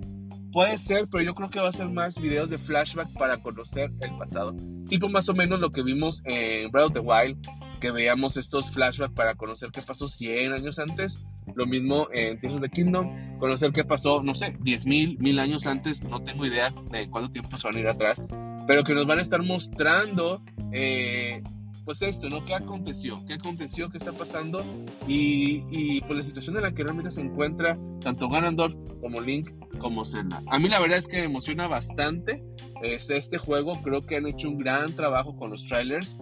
Puede 0.51 0.77
ser, 0.77 1.07
pero 1.11 1.23
yo 1.23 1.33
creo 1.33 1.49
que 1.49 1.59
va 1.59 1.69
a 1.69 1.71
ser 1.71 1.89
más 1.89 2.21
videos 2.21 2.51
de 2.51 2.59
flashback 2.59 3.11
para 3.13 3.41
conocer 3.41 3.91
el 4.01 4.15
pasado. 4.15 4.55
Tipo 4.87 5.09
más 5.09 5.27
o 5.29 5.33
menos 5.33 5.59
lo 5.59 5.71
que 5.71 5.81
vimos 5.81 6.21
en 6.25 6.69
Breath 6.69 6.85
of 6.85 6.93
the 6.93 6.99
Wild, 6.99 7.39
que 7.81 7.89
veíamos 7.89 8.37
estos 8.37 8.69
flashbacks 8.69 9.15
para 9.15 9.33
conocer 9.33 9.71
qué 9.71 9.81
pasó 9.81 10.07
100 10.07 10.53
años 10.53 10.77
antes. 10.77 11.25
Lo 11.55 11.65
mismo 11.65 12.09
en 12.13 12.39
Tears 12.39 12.55
of 12.55 12.61
the 12.61 12.69
Kingdom, 12.69 13.39
conocer 13.39 13.71
qué 13.71 13.83
pasó, 13.83 14.21
no 14.21 14.35
sé, 14.35 14.53
10.000, 14.59 15.17
mil 15.17 15.39
años 15.39 15.65
antes, 15.65 16.03
no 16.03 16.23
tengo 16.23 16.45
idea 16.45 16.71
de 16.91 17.09
cuánto 17.09 17.31
tiempo 17.31 17.57
se 17.57 17.67
van 17.67 17.77
a 17.77 17.79
ir 17.79 17.87
atrás, 17.87 18.27
pero 18.67 18.83
que 18.83 18.93
nos 18.93 19.07
van 19.07 19.17
a 19.17 19.23
estar 19.23 19.41
mostrando, 19.41 20.43
eh, 20.71 21.41
pues 21.87 22.01
esto, 22.01 22.29
¿no? 22.29 22.43
¿Qué 22.43 22.53
aconteció? 22.53 23.25
¿Qué 23.25 23.35
aconteció? 23.35 23.89
¿Qué 23.89 23.97
está 23.97 24.11
pasando? 24.11 24.61
Y, 25.07 25.63
y 25.71 26.01
pues 26.01 26.17
la 26.17 26.23
situación 26.23 26.57
en 26.57 26.63
la 26.63 26.73
que 26.73 26.83
realmente 26.83 27.11
se 27.11 27.21
encuentra 27.21 27.79
tanto 28.01 28.27
Ganondorf 28.27 28.75
como 28.99 29.21
Link 29.21 29.51
como 29.77 30.03
Zelda. 30.03 30.43
A 30.47 30.59
mí 30.59 30.67
la 30.67 30.81
verdad 30.81 30.97
es 30.97 31.07
que 31.07 31.19
me 31.19 31.23
emociona 31.23 31.65
bastante 31.67 32.43
este, 32.83 33.15
este 33.15 33.37
juego, 33.37 33.81
creo 33.83 34.01
que 34.01 34.17
han 34.17 34.27
hecho 34.27 34.49
un 34.49 34.57
gran 34.57 34.97
trabajo 34.97 35.37
con 35.37 35.49
los 35.49 35.65
trailers 35.65 36.17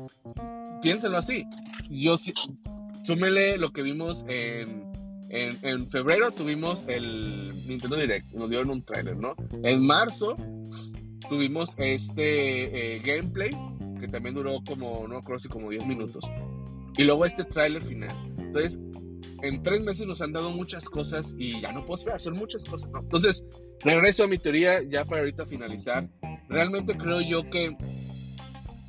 piénselo 0.83 1.17
así. 1.17 1.47
Yo 1.89 2.15
súmele 3.03 3.57
lo 3.57 3.71
que 3.71 3.81
vimos 3.81 4.23
en, 4.27 4.83
en, 5.29 5.89
febrero 5.89 6.29
tuvimos 6.29 6.85
el 6.87 7.67
Nintendo 7.67 7.95
Direct, 7.95 8.31
nos 8.33 8.51
dieron 8.51 8.69
un 8.69 8.83
trailer, 8.83 9.17
¿no? 9.17 9.35
En 9.63 9.83
marzo 9.83 10.35
tuvimos 11.27 11.73
este 11.79 12.97
eh, 12.97 13.01
gameplay 13.03 13.49
también 14.15 14.33
duró 14.33 14.61
como, 14.65 15.05
no 15.09 15.19
creo 15.21 15.37
si 15.39 15.49
como 15.49 15.69
10 15.69 15.85
minutos. 15.85 16.23
Y 16.95 17.03
luego 17.03 17.25
este 17.25 17.43
trailer 17.43 17.81
final. 17.81 18.15
Entonces, 18.37 18.79
en 19.41 19.61
tres 19.61 19.81
meses 19.81 20.07
nos 20.07 20.21
han 20.21 20.31
dado 20.31 20.51
muchas 20.51 20.89
cosas 20.89 21.35
y 21.37 21.59
ya 21.59 21.73
no 21.73 21.81
puedo 21.81 21.95
esperar, 21.95 22.21
son 22.21 22.35
muchas 22.35 22.63
cosas, 22.63 22.89
¿no? 22.91 22.99
Entonces, 22.99 23.43
regreso 23.83 24.23
a 24.23 24.27
mi 24.27 24.37
teoría 24.37 24.81
ya 24.83 25.03
para 25.03 25.19
ahorita 25.19 25.45
finalizar. 25.45 26.09
Realmente 26.47 26.95
creo 26.95 27.19
yo 27.19 27.49
que 27.49 27.75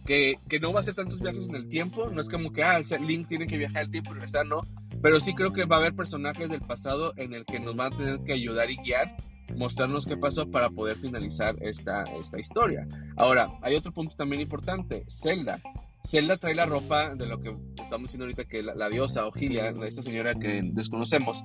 que, 0.07 0.37
que, 0.49 0.61
no 0.61 0.73
va 0.73 0.79
a 0.79 0.83
ser 0.85 0.95
tantos 0.95 1.19
viajes 1.19 1.49
en 1.49 1.57
el 1.57 1.69
tiempo, 1.69 2.09
no 2.09 2.21
es 2.21 2.29
como 2.29 2.53
que, 2.53 2.63
ah, 2.63 2.79
Link 3.01 3.27
tiene 3.27 3.49
que 3.49 3.59
viajar 3.59 3.87
el 3.87 3.91
tiempo 3.91 4.13
y 4.13 4.15
regresar, 4.15 4.47
no, 4.47 4.61
pero 5.03 5.19
sí 5.19 5.35
creo 5.35 5.53
que 5.53 5.65
va 5.65 5.77
a 5.77 5.79
haber 5.81 5.97
personajes 5.97 6.49
del 6.49 6.61
pasado 6.61 7.13
en 7.17 7.35
el 7.35 7.45
que 7.45 7.59
nos 7.59 7.75
van 7.75 7.93
a 7.93 7.97
tener 7.97 8.21
que 8.21 8.33
ayudar 8.33 8.71
y 8.71 8.77
guiar, 8.77 9.17
mostrarnos 9.55 10.07
qué 10.07 10.17
pasó 10.17 10.51
para 10.51 10.71
poder 10.71 10.97
finalizar 10.97 11.57
esta, 11.61 12.05
esta 12.21 12.39
historia. 12.39 12.87
Ahora, 13.17 13.49
hay 13.63 13.75
otro 13.75 13.93
punto 13.93 14.17
también 14.17 14.43
importante, 14.43 15.05
Zelda. 15.09 15.61
Zelda 16.07 16.37
trae 16.37 16.55
la 16.55 16.67
ropa 16.67 17.15
de 17.15 17.27
lo 17.27 17.41
que 17.41 17.57
estamos 17.83 18.09
diciendo 18.09 18.25
ahorita 18.25 18.45
que 18.45 18.63
la, 18.63 18.75
la 18.75 18.89
diosa 18.89 19.27
Ogilia, 19.27 19.71
esta 19.71 20.03
señora 20.03 20.35
que 20.35 20.61
desconocemos, 20.63 21.45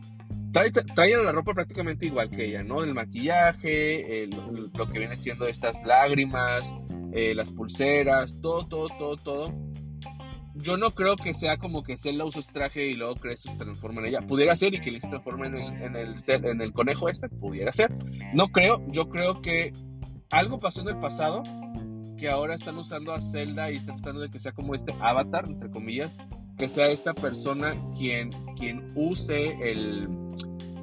trae, 0.51 0.71
trae, 0.71 1.15
la 1.23 1.31
ropa 1.31 1.53
prácticamente 1.53 2.05
igual 2.05 2.29
que 2.29 2.45
ella, 2.45 2.63
¿no? 2.63 2.83
El 2.83 2.93
maquillaje, 2.93 4.29
lo 4.73 4.89
que 4.89 4.99
viene 4.99 5.17
siendo 5.17 5.47
estas 5.47 5.83
lágrimas, 5.83 6.75
eh, 7.13 7.33
las 7.35 7.51
pulseras, 7.51 8.39
todo, 8.41 8.67
todo, 8.67 8.87
todo, 8.97 9.15
todo. 9.17 9.70
Yo 10.63 10.77
no 10.77 10.91
creo 10.91 11.15
que 11.15 11.33
sea 11.33 11.57
como 11.57 11.83
que 11.83 11.97
Zelda 11.97 12.25
usa 12.25 12.41
su 12.41 12.51
traje 12.51 12.87
y 12.87 12.93
luego 12.95 13.15
crece 13.15 13.51
se 13.51 13.57
transforma 13.57 14.01
en 14.01 14.07
ella. 14.07 14.21
Pudiera 14.21 14.55
ser 14.55 14.73
y 14.73 14.81
que 14.81 14.91
Link 14.91 15.03
se 15.03 15.09
transforme 15.09 15.47
en 15.47 15.57
el, 15.57 15.81
en, 15.81 15.95
el, 15.95 16.15
en 16.27 16.61
el 16.61 16.73
conejo 16.73 17.09
este, 17.09 17.29
pudiera 17.29 17.71
ser. 17.73 17.91
No 18.33 18.47
creo, 18.49 18.81
yo 18.87 19.09
creo 19.09 19.41
que 19.41 19.73
algo 20.29 20.59
pasó 20.59 20.81
en 20.81 20.89
el 20.89 20.99
pasado 20.99 21.43
que 22.17 22.29
ahora 22.29 22.53
están 22.53 22.77
usando 22.77 23.13
a 23.13 23.19
Zelda 23.19 23.71
y 23.71 23.77
están 23.77 23.95
tratando 23.97 24.21
de 24.21 24.29
que 24.29 24.39
sea 24.39 24.51
como 24.51 24.75
este 24.75 24.93
avatar, 24.99 25.45
entre 25.47 25.71
comillas, 25.71 26.17
que 26.57 26.69
sea 26.69 26.87
esta 26.89 27.13
persona 27.15 27.75
quien, 27.97 28.29
quien 28.55 28.89
use 28.95 29.57
el, 29.61 30.07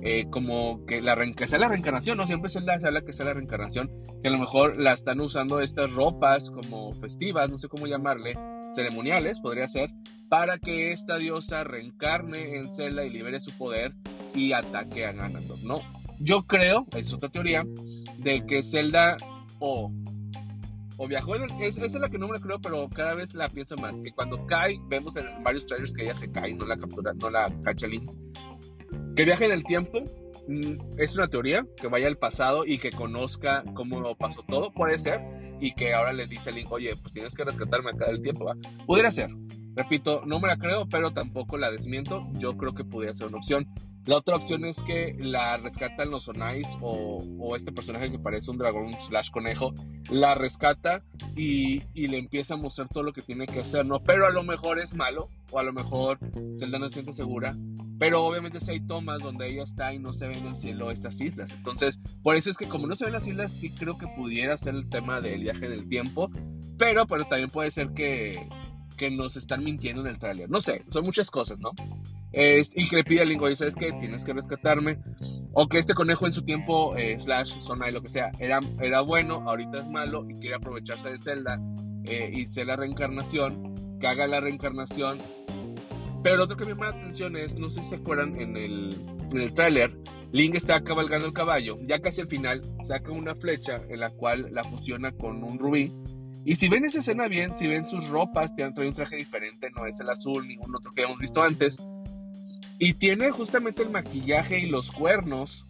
eh, 0.03 0.27
como 0.31 0.85
que, 0.87 1.01
la, 1.01 1.17
que 1.33 1.47
sea 1.49 1.59
la 1.59 1.69
reencarnación, 1.69 2.19
¿no? 2.19 2.27
Siempre 2.27 2.49
se 2.49 2.59
habla 2.59 3.03
que 3.03 3.13
sea 3.13 3.27
la 3.27 3.35
reencarnación, 3.35 3.91
que 4.23 4.29
a 4.29 4.31
lo 4.33 4.39
mejor 4.39 4.81
la 4.81 4.93
están 4.93 5.21
usando 5.21 5.61
estas 5.61 5.93
ropas 5.93 6.51
como 6.51 6.93
festivas, 6.95 7.51
no 7.51 7.59
sé 7.59 7.69
cómo 7.69 7.87
llamarle, 7.87 8.35
ceremoniales, 8.75 9.41
podría 9.41 9.69
ser, 9.69 9.91
para 10.29 10.59
que 10.59 10.93
esta 10.93 11.17
diosa 11.19 11.65
reencarne 11.65 12.57
en 12.57 12.69
Zelda 12.77 13.05
y 13.05 13.11
libere 13.11 13.41
su 13.41 13.53
poder 13.57 13.95
y 14.35 14.53
ataque 14.53 15.07
a 15.07 15.13
Ganondorf, 15.13 15.63
¿no? 15.63 15.81
Yo 16.21 16.43
creo, 16.43 16.87
es 16.97 17.13
otra 17.13 17.29
teoría, 17.29 17.65
de 18.19 18.45
que 18.45 18.63
Zelda 18.63 19.17
o, 19.59 19.93
o 20.97 21.09
viajó 21.09 21.37
en 21.37 21.45
el, 21.45 21.51
es, 21.63 21.79
esta 21.79 21.87
es 21.87 21.93
la 21.93 22.09
que 22.09 22.19
no 22.19 22.29
me 22.29 22.41
creo, 22.41 22.61
pero 22.61 22.89
cada 22.89 23.15
vez 23.15 23.33
la 23.35 23.49
pienso 23.49 23.77
más, 23.77 24.01
que 24.01 24.13
cuando 24.13 24.45
cae, 24.47 24.81
vemos 24.89 25.17
en 25.17 25.27
varios 25.43 25.67
trailers 25.67 25.93
que 25.93 26.03
ella 26.03 26.15
se 26.15 26.31
cae, 26.31 26.55
no 26.55 26.67
la 26.67 26.77
captura, 26.77 27.15
no 27.15 27.31
la 27.31 27.53
cacha 27.63 27.87
que 29.15 29.25
viaje 29.25 29.47
en 29.47 29.53
el 29.53 29.65
tiempo, 29.65 30.01
mm, 30.49 30.99
es 30.99 31.17
una 31.17 31.29
teoría, 31.29 31.67
que 31.81 31.89
vaya 31.89 32.07
al 32.07 32.19
pasado 32.19 32.65
y 32.65 32.79
que 32.79 32.91
conozca 32.91 33.65
cómo 33.75 34.17
pasó 34.17 34.43
todo, 34.49 34.73
puede 34.73 34.99
ser, 34.99 35.21
y 35.61 35.73
que 35.73 35.95
ahora 35.95 36.13
le 36.13 36.27
dice 36.27 36.53
Link, 36.53 36.71
oye, 36.71 36.95
pues 36.97 37.13
tienes 37.13 37.35
que 37.35 37.45
rescatarme 37.45 37.91
acá 37.91 38.07
del 38.07 38.23
tiempo, 38.23 38.45
¿va? 38.45 38.57
Pudiera 38.87 39.11
ser, 39.11 39.31
Repito, 39.79 40.23
no 40.27 40.41
me 40.41 40.49
la 40.49 40.57
creo, 40.57 40.89
pero 40.89 41.13
tampoco 41.13 41.57
la 41.57 41.71
desmiento. 41.71 42.27
Yo 42.33 42.57
creo 42.57 42.75
que 42.75 42.83
podría 42.85 43.15
ser 43.15 43.29
una 43.29 43.37
opción. 43.37 43.69
La 44.07 44.17
otra 44.17 44.35
opción 44.35 44.65
es 44.65 44.81
que 44.81 45.15
la 45.21 45.57
rescatan 45.57 46.11
los 46.11 46.27
Onais 46.29 46.67
o, 46.81 47.23
o 47.39 47.55
este 47.55 47.71
personaje 47.71 48.11
que 48.11 48.19
parece 48.19 48.51
un 48.51 48.59
dragón 48.59 48.93
slash 49.07 49.31
conejo, 49.31 49.73
la 50.11 50.35
rescata 50.35 51.05
y, 51.37 51.85
y, 51.95 52.09
le 52.09 52.19
empieza 52.19 52.55
a 52.55 52.57
mostrar 52.57 52.89
todo 52.89 53.05
lo 53.05 53.13
que 53.13 53.23
tiene 53.23 53.47
que 53.47 53.61
hacer, 53.61 53.87
¿no? 53.87 54.03
Pero 54.03 54.27
a 54.27 54.31
lo 54.31 54.43
mejor 54.43 54.81
es 54.81 54.95
malo, 54.95 55.29
o 55.53 55.61
a 55.61 55.63
lo 55.63 55.73
mejor 55.73 56.19
Zelda 56.59 56.81
no 56.81 56.89
se 56.89 56.95
siente 56.95 57.13
segura, 57.13 57.55
pero 57.99 58.25
obviamente 58.25 58.61
si 58.61 58.73
hay 58.73 58.81
tomas 58.81 59.21
donde 59.21 59.49
ella 59.49 59.63
está 59.63 59.93
y 59.93 59.99
no 59.99 60.13
se 60.13 60.29
ve 60.29 60.39
en 60.39 60.47
el 60.47 60.57
cielo 60.57 60.91
estas 60.91 61.21
islas. 61.21 61.51
Entonces, 61.53 61.99
por 62.23 62.37
eso 62.37 62.51
es 62.51 62.57
que 62.57 62.69
como 62.69 62.87
no 62.87 62.97
se 62.97 63.05
ven 63.05 63.15
las 63.15 63.27
islas, 63.27 63.53
sí 63.53 63.71
creo 63.71 63.99
que 63.99 64.07
pudiera 64.07 64.57
ser 64.57 64.75
el 64.75 64.89
tema 64.89 65.21
del 65.21 65.43
viaje 65.43 65.67
en 65.67 65.73
el 65.73 65.89
tiempo, 65.89 66.31
pero, 66.77 67.07
pero 67.07 67.25
también 67.25 67.51
puede 67.51 67.71
ser 67.71 67.93
que 67.93 68.49
que 68.99 69.11
nos 69.11 69.37
están 69.37 69.65
mintiendo 69.65 70.03
en 70.03 70.09
el 70.09 70.19
tráiler. 70.19 70.51
No 70.51 70.61
sé, 70.61 70.85
son 70.91 71.05
muchas 71.05 71.31
cosas, 71.31 71.59
¿no? 71.59 71.71
y 72.31 72.89
que 72.89 72.97
le 72.97 73.05
pide 73.05 73.23
al 73.23 73.29
Lingo, 73.31 73.53
¿sabes 73.57 73.75
qué? 73.75 73.93
Tienes 73.93 74.25
que 74.25 74.35
rescatarme. 74.35 74.99
O 75.55 75.67
que 75.67 75.79
este 75.79 75.95
conejo 75.95 76.27
en 76.27 76.33
su 76.33 76.43
tiempo, 76.43 76.95
eh, 76.97 77.19
slash, 77.19 77.59
zona 77.61 77.89
y 77.89 77.93
lo 77.93 78.03
que 78.03 78.11
sea, 78.11 78.31
era, 78.39 78.61
era 78.81 79.01
bueno, 79.01 79.43
ahorita 79.49 79.81
es 79.81 79.89
malo 79.89 80.27
y 80.29 80.35
quiere 80.35 80.57
aprovecharse 80.57 81.11
de 81.11 81.19
Zelda 81.19 81.59
eh, 82.05 82.31
y 82.33 82.47
ser 82.47 82.67
la 82.67 82.77
reencarnación, 82.77 83.99
que 83.99 84.07
haga 84.07 84.27
la 84.27 84.41
reencarnación. 84.41 85.19
Pero 86.23 86.37
lo 86.37 86.45
otro 86.45 86.57
que 86.57 86.65
me 86.65 86.71
llama 86.71 86.91
la 86.91 86.97
atención 86.97 87.37
es, 87.37 87.59
no 87.59 87.71
sé 87.71 87.83
si 87.83 87.91
se 87.91 87.97
acuerdan, 87.97 88.41
en 88.41 88.57
el, 88.57 88.97
en 89.31 89.41
el 89.41 89.55
tráiler, 89.55 89.97
Link 90.33 90.55
está 90.57 90.83
cabalgando 90.83 91.27
el 91.27 91.33
caballo, 91.33 91.77
ya 91.87 92.01
casi 92.01 92.21
al 92.21 92.29
final 92.29 92.61
saca 92.83 93.13
una 93.13 93.35
flecha 93.35 93.81
en 93.89 94.01
la 94.01 94.11
cual 94.11 94.49
la 94.53 94.65
fusiona 94.65 95.13
con 95.13 95.43
un 95.43 95.59
rubí 95.59 95.93
y 96.49 96.55
si 96.55 96.69
ven 96.69 96.87
esa 96.87 97.01
escena 97.01 97.29
bien, 97.29 97.53
si 97.53 97.67
ven 97.67 97.85
sus 97.85 98.09
ropas, 98.09 98.57
tienen 98.57 98.73
un 98.79 98.95
traje 98.95 99.17
diferente, 99.17 99.71
no 99.71 99.85
es 99.85 100.01
el 100.01 100.09
azul, 100.09 100.49
ningún 100.49 100.75
otro 100.75 100.91
que 100.93 101.03
hemos 101.03 101.19
visto 101.19 101.43
antes. 101.43 101.77
Y 102.79 102.95
tiene 102.95 103.31
justamente 103.31 103.83
el 103.83 103.91
maquillaje 103.91 104.61
y 104.61 104.67
los 104.67 104.91
cuernos 104.91 105.67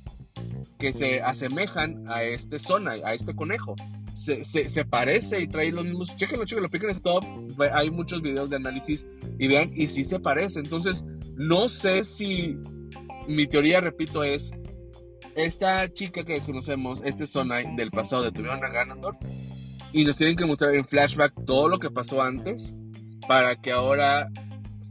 que 0.78 0.92
se 0.92 1.20
asemejan 1.20 2.04
a 2.06 2.22
este 2.22 2.60
zona, 2.60 2.92
a 3.04 3.14
este 3.14 3.34
conejo. 3.34 3.74
Se, 4.18 4.84
parece 4.84 5.40
y 5.40 5.46
trae 5.46 5.70
los 5.70 5.84
mismos. 5.84 6.14
Chequenlo, 6.16 6.44
chequenlo, 6.44 6.68
piquen 6.68 6.90
stop. 6.90 7.24
Hay 7.72 7.90
muchos 7.90 8.20
videos 8.20 8.50
de 8.50 8.56
análisis 8.56 9.06
y 9.38 9.48
vean, 9.48 9.70
y 9.74 9.88
sí 9.88 10.04
se 10.04 10.20
parece. 10.20 10.60
Entonces, 10.60 11.04
no 11.36 11.68
sé 11.68 12.04
si 12.04 12.58
mi 13.28 13.46
teoría, 13.46 13.80
repito, 13.80 14.24
es 14.24 14.52
esta 15.36 15.92
chica 15.92 16.24
que 16.24 16.34
desconocemos, 16.34 17.00
este 17.04 17.26
zona 17.26 17.58
del 17.76 17.90
pasado 17.90 18.24
de 18.24 18.32
Tuvieron 18.32 18.64
a 18.64 18.68
Ganondorf, 18.68 19.18
y 19.92 20.04
nos 20.04 20.16
tienen 20.16 20.36
que 20.36 20.46
mostrar 20.46 20.74
en 20.74 20.84
flashback 20.84 21.44
todo 21.46 21.68
lo 21.68 21.78
que 21.78 21.90
pasó 21.90 22.22
antes 22.22 22.74
para 23.26 23.56
que 23.56 23.70
ahora 23.70 24.28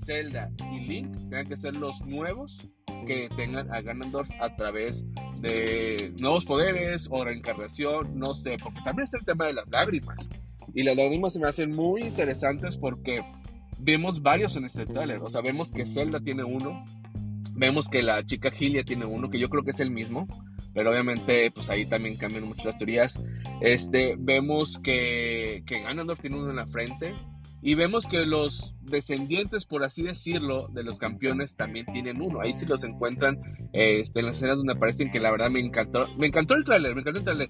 Zelda 0.06 0.50
y 0.72 0.80
Link 0.88 1.12
tengan 1.30 1.48
que 1.48 1.58
ser 1.58 1.76
los 1.76 2.00
nuevos 2.02 2.68
que 3.06 3.30
tengan 3.36 3.74
a 3.74 3.82
Ganondorf 3.82 4.30
a 4.40 4.56
través 4.56 5.04
de 5.42 6.14
nuevos 6.20 6.46
poderes 6.46 7.08
o 7.12 7.24
reencarnación, 7.24 8.18
no 8.18 8.34
sé, 8.34 8.58
porque 8.62 8.82
también 8.84 9.04
está 9.04 9.18
el 9.18 9.26
tema 9.26 9.46
de 9.46 9.54
las 9.54 9.68
lágrimas. 9.70 10.30
Y 10.74 10.84
las 10.84 10.96
lágrimas 10.96 11.34
se 11.34 11.40
me 11.40 11.48
hacen 11.48 11.72
muy 11.72 12.04
interesantes 12.04 12.78
porque 12.78 13.24
vemos 13.80 14.22
varios 14.22 14.56
en 14.56 14.66
este 14.66 14.86
tráiler. 14.86 15.20
O 15.22 15.30
sea, 15.30 15.42
vemos 15.42 15.72
que 15.72 15.86
Zelda 15.86 16.20
tiene 16.20 16.44
uno, 16.44 16.84
vemos 17.54 17.90
que 17.90 18.04
la 18.04 18.26
chica 18.26 18.52
Hylia 18.52 18.84
tiene 18.84 19.06
uno, 19.06 19.30
que 19.30 19.40
yo 19.40 19.50
creo 19.50 19.64
que 19.64 19.72
es 19.72 19.80
el 19.80 19.92
mismo 19.92 20.28
pero 20.78 20.92
obviamente 20.92 21.50
pues 21.50 21.72
ahí 21.72 21.88
también 21.88 22.18
cambian 22.18 22.44
mucho 22.44 22.66
las 22.66 22.78
teorías. 22.78 23.20
Este, 23.62 24.16
vemos 24.16 24.78
que, 24.78 25.64
que 25.66 25.82
Ganondorf 25.82 26.20
tiene 26.20 26.38
uno 26.38 26.52
en 26.52 26.58
la 26.58 26.68
frente 26.68 27.16
y 27.62 27.76
vemos 27.76 28.06
que 28.06 28.26
los 28.26 28.76
descendientes, 28.82 29.66
por 29.66 29.84
así 29.84 30.04
decirlo, 30.04 30.68
de 30.70 30.84
los 30.84 31.00
campeones 31.00 31.56
también 31.56 31.86
tienen 31.88 32.22
uno. 32.22 32.42
Ahí 32.42 32.54
sí 32.54 32.66
los 32.66 32.84
encuentran 32.84 33.70
este, 33.74 34.20
en 34.20 34.28
las 34.28 34.38
escenas 34.38 34.58
donde 34.58 34.74
aparecen, 34.74 35.12
que 35.12 35.20
la 35.20 35.32
verdad 35.32 35.50
me 35.50 35.60
encantó. 35.60 36.08
Me 36.18 36.28
encantó 36.28 36.56
el 36.56 36.64
tráiler, 36.64 36.94
me 36.94 37.02
encantó 37.02 37.20
el 37.20 37.26
tráiler. 37.26 37.50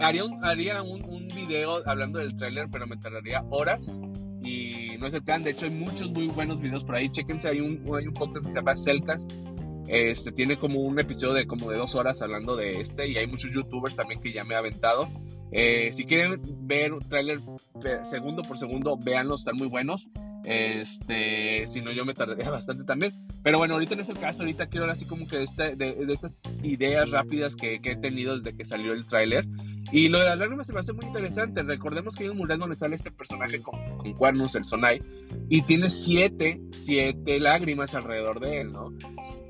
Haría, 0.00 0.24
un, 0.24 0.44
haría 0.44 0.82
un, 0.82 1.04
un, 1.04 1.28
video 1.28 1.86
hablando 1.86 2.18
del 2.18 2.34
tráiler, 2.34 2.68
pero 2.70 2.86
me 2.86 2.96
tardaría 2.96 3.44
horas. 3.50 4.00
Y 4.42 4.96
no 4.98 5.06
es 5.06 5.14
el 5.14 5.22
plan. 5.22 5.44
De 5.44 5.50
hecho, 5.50 5.66
hay 5.66 5.72
muchos 5.72 6.10
muy 6.10 6.28
buenos 6.28 6.60
videos 6.60 6.84
por 6.84 6.96
ahí. 6.96 7.08
Chéquense, 7.10 7.48
hay 7.48 7.60
un, 7.60 7.84
hay 7.96 8.06
un 8.06 8.14
podcast 8.14 8.44
que 8.44 8.52
se 8.52 8.58
llama 8.58 8.76
Cellcast 8.76 9.32
este 9.88 10.32
tiene 10.32 10.58
como 10.58 10.80
un 10.80 10.98
episodio 10.98 11.34
de 11.34 11.46
como 11.46 11.70
de 11.70 11.76
dos 11.76 11.94
horas 11.96 12.22
hablando 12.22 12.56
de 12.56 12.80
este 12.80 13.08
y 13.08 13.18
hay 13.18 13.26
muchos 13.26 13.50
youtubers 13.50 13.96
también 13.96 14.22
que 14.22 14.32
ya 14.32 14.44
me 14.44 14.54
he 14.54 14.56
aventado. 14.56 15.08
Eh, 15.52 15.92
si 15.94 16.04
quieren 16.04 16.40
ver 16.66 16.94
un 16.94 17.06
tráiler 17.06 17.40
segundo 18.04 18.42
por 18.42 18.58
segundo, 18.58 18.96
véanlos, 18.96 19.42
están 19.42 19.56
muy 19.56 19.68
buenos. 19.68 20.08
Este, 20.44 21.66
si 21.68 21.82
no, 21.82 21.92
yo 21.92 22.04
me 22.04 22.14
tardaría 22.14 22.50
bastante 22.50 22.84
también. 22.84 23.14
Pero 23.42 23.58
bueno, 23.58 23.74
ahorita 23.74 23.94
en 23.94 24.00
este 24.00 24.14
caso, 24.14 24.42
ahorita 24.42 24.66
quiero 24.66 24.84
hablar 24.84 24.96
así 24.96 25.04
como 25.04 25.28
que 25.28 25.36
de, 25.36 25.44
este, 25.44 25.76
de, 25.76 26.06
de 26.06 26.12
estas 26.12 26.40
ideas 26.62 27.10
rápidas 27.10 27.54
que, 27.54 27.80
que, 27.80 27.92
he 27.92 27.96
tenido 27.96 28.36
desde 28.36 28.56
que 28.56 28.64
salió 28.64 28.92
el 28.92 29.06
tráiler. 29.06 29.46
Y 29.92 30.08
lo 30.08 30.20
de 30.20 30.24
las 30.24 30.38
lágrimas 30.38 30.66
se 30.66 30.72
me 30.72 30.80
hace 30.80 30.92
muy 30.94 31.04
interesante. 31.04 31.62
Recordemos 31.62 32.16
que 32.16 32.24
hay 32.24 32.30
un 32.30 32.38
mural 32.38 32.58
donde 32.58 32.74
sale 32.74 32.96
este 32.96 33.10
personaje 33.10 33.60
con, 33.60 33.98
con 33.98 34.14
cuernos, 34.14 34.54
el 34.54 34.64
Sonai, 34.64 35.02
y 35.48 35.62
tiene 35.62 35.90
siete, 35.90 36.60
siete 36.72 37.38
lágrimas 37.40 37.94
alrededor 37.94 38.40
de 38.40 38.62
él, 38.62 38.72
¿no? 38.72 38.92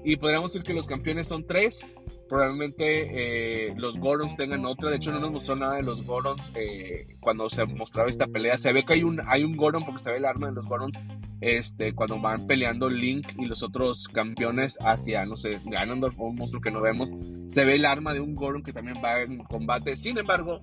Y 0.05 0.17
podríamos 0.17 0.53
decir 0.53 0.67
que 0.67 0.75
los 0.75 0.87
campeones 0.87 1.29
son 1.29 1.47
tres. 1.47 1.95
Probablemente 2.29 3.67
eh, 3.69 3.75
los 3.77 3.99
Gorons 3.99 4.37
tengan 4.37 4.65
otra. 4.65 4.91
De 4.91 4.97
hecho, 4.97 5.13
no 5.13 5.21
nos 5.21 5.33
mostró 5.33 5.55
nada 5.55 5.77
de 5.77 5.83
los 5.83 6.05
Gorons 6.05 6.51
eh, 6.55 7.07
cuando 7.21 7.49
se 7.51 7.65
mostraba 7.67 8.09
esta 8.09 8.27
pelea. 8.27 8.59
Se 8.59 8.73
ve 8.73 8.85
que 8.85 8.95
hay 8.95 9.03
un, 9.03 9.21
hay 9.27 9.45
un 9.45 9.57
Goron 9.57 9.85
porque 9.85 10.03
se 10.03 10.11
ve 10.11 10.17
el 10.17 10.25
arma 10.25 10.49
de 10.49 10.55
los 10.55 10.67
Gorons 10.67 10.99
este, 11.41 11.93
cuando 11.95 12.21
van 12.21 12.47
peleando 12.47 12.89
Link 12.89 13.27
y 13.37 13.47
los 13.47 13.63
otros 13.63 14.09
campeones 14.09 14.79
hacia, 14.81 15.27
no 15.27 15.37
sé, 15.37 15.61
Ganondorf 15.65 16.19
o 16.19 16.29
un 16.29 16.37
monstruo 16.37 16.63
que 16.63 16.71
no 16.71 16.81
vemos. 16.81 17.15
Se 17.49 17.65
ve 17.65 17.75
el 17.75 17.85
arma 17.85 18.15
de 18.15 18.21
un 18.21 18.35
Goron 18.35 18.63
que 18.63 18.73
también 18.73 18.97
va 19.05 19.23
en 19.23 19.39
combate. 19.39 19.97
Sin 19.97 20.17
embargo, 20.19 20.63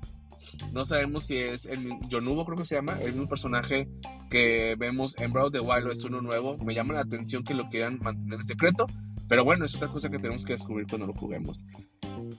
no 0.71 0.85
sabemos 0.85 1.25
si 1.25 1.37
es 1.37 1.65
el 1.65 1.99
Yonubo, 2.07 2.45
creo 2.45 2.57
que 2.57 2.65
se 2.65 2.75
llama, 2.75 2.97
el 3.01 3.13
mismo 3.13 3.27
personaje 3.27 3.87
que 4.29 4.75
vemos 4.77 5.17
en 5.19 5.31
Breath 5.33 5.47
of 5.47 5.53
the 5.53 5.59
Wild 5.59 5.91
es 5.91 6.03
uno 6.03 6.21
nuevo. 6.21 6.57
Me 6.57 6.73
llama 6.73 6.93
la 6.93 7.01
atención 7.01 7.43
que 7.43 7.53
lo 7.53 7.69
quieran 7.69 7.99
mantener 8.01 8.39
en 8.39 8.45
secreto. 8.45 8.87
Pero 9.29 9.45
bueno, 9.45 9.65
es 9.65 9.75
otra 9.75 9.87
cosa 9.89 10.09
que 10.09 10.17
tenemos 10.17 10.43
que 10.43 10.53
descubrir 10.53 10.87
cuando 10.87 11.05
lo 11.05 11.13
juguemos. 11.13 11.65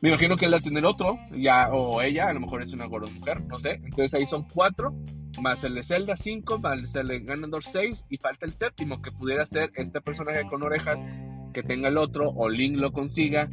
Me 0.03 0.09
imagino 0.09 0.37
que 0.37 0.47
él 0.47 0.53
va 0.53 0.59
a 0.59 0.61
tener 0.61 0.85
otro, 0.85 1.19
ya, 1.33 1.73
o 1.73 2.03
ella, 2.03 2.29
a 2.29 2.33
lo 2.33 2.41
mejor 2.41 2.63
es 2.63 2.73
una 2.73 2.87
Goron 2.87 3.15
mujer, 3.15 3.43
no 3.47 3.61
sé. 3.61 3.81
Entonces 3.85 4.13
ahí 4.15 4.27
son 4.27 4.47
cuatro, 4.53 4.93
más 5.41 5.63
el 5.63 5.75
de 5.77 5.85
Zelda 5.85 6.17
5, 6.17 6.59
más 6.59 6.95
el 6.97 7.09
de 7.09 7.21
Ganondorf 7.21 7.65
6, 7.67 8.07
y 8.11 8.17
falta 8.17 8.45
el 8.45 8.53
séptimo, 8.53 9.01
que 9.01 9.13
pudiera 9.13 9.47
ser 9.47 9.71
este 9.77 10.01
personaje 10.01 10.45
con 10.49 10.65
orejas 10.65 11.09
que 11.53 11.63
tenga 11.63 11.89
el 11.89 11.97
otro, 11.97 12.31
o 12.31 12.49
Link 12.49 12.77
lo 12.77 12.93
consiga. 12.93 13.49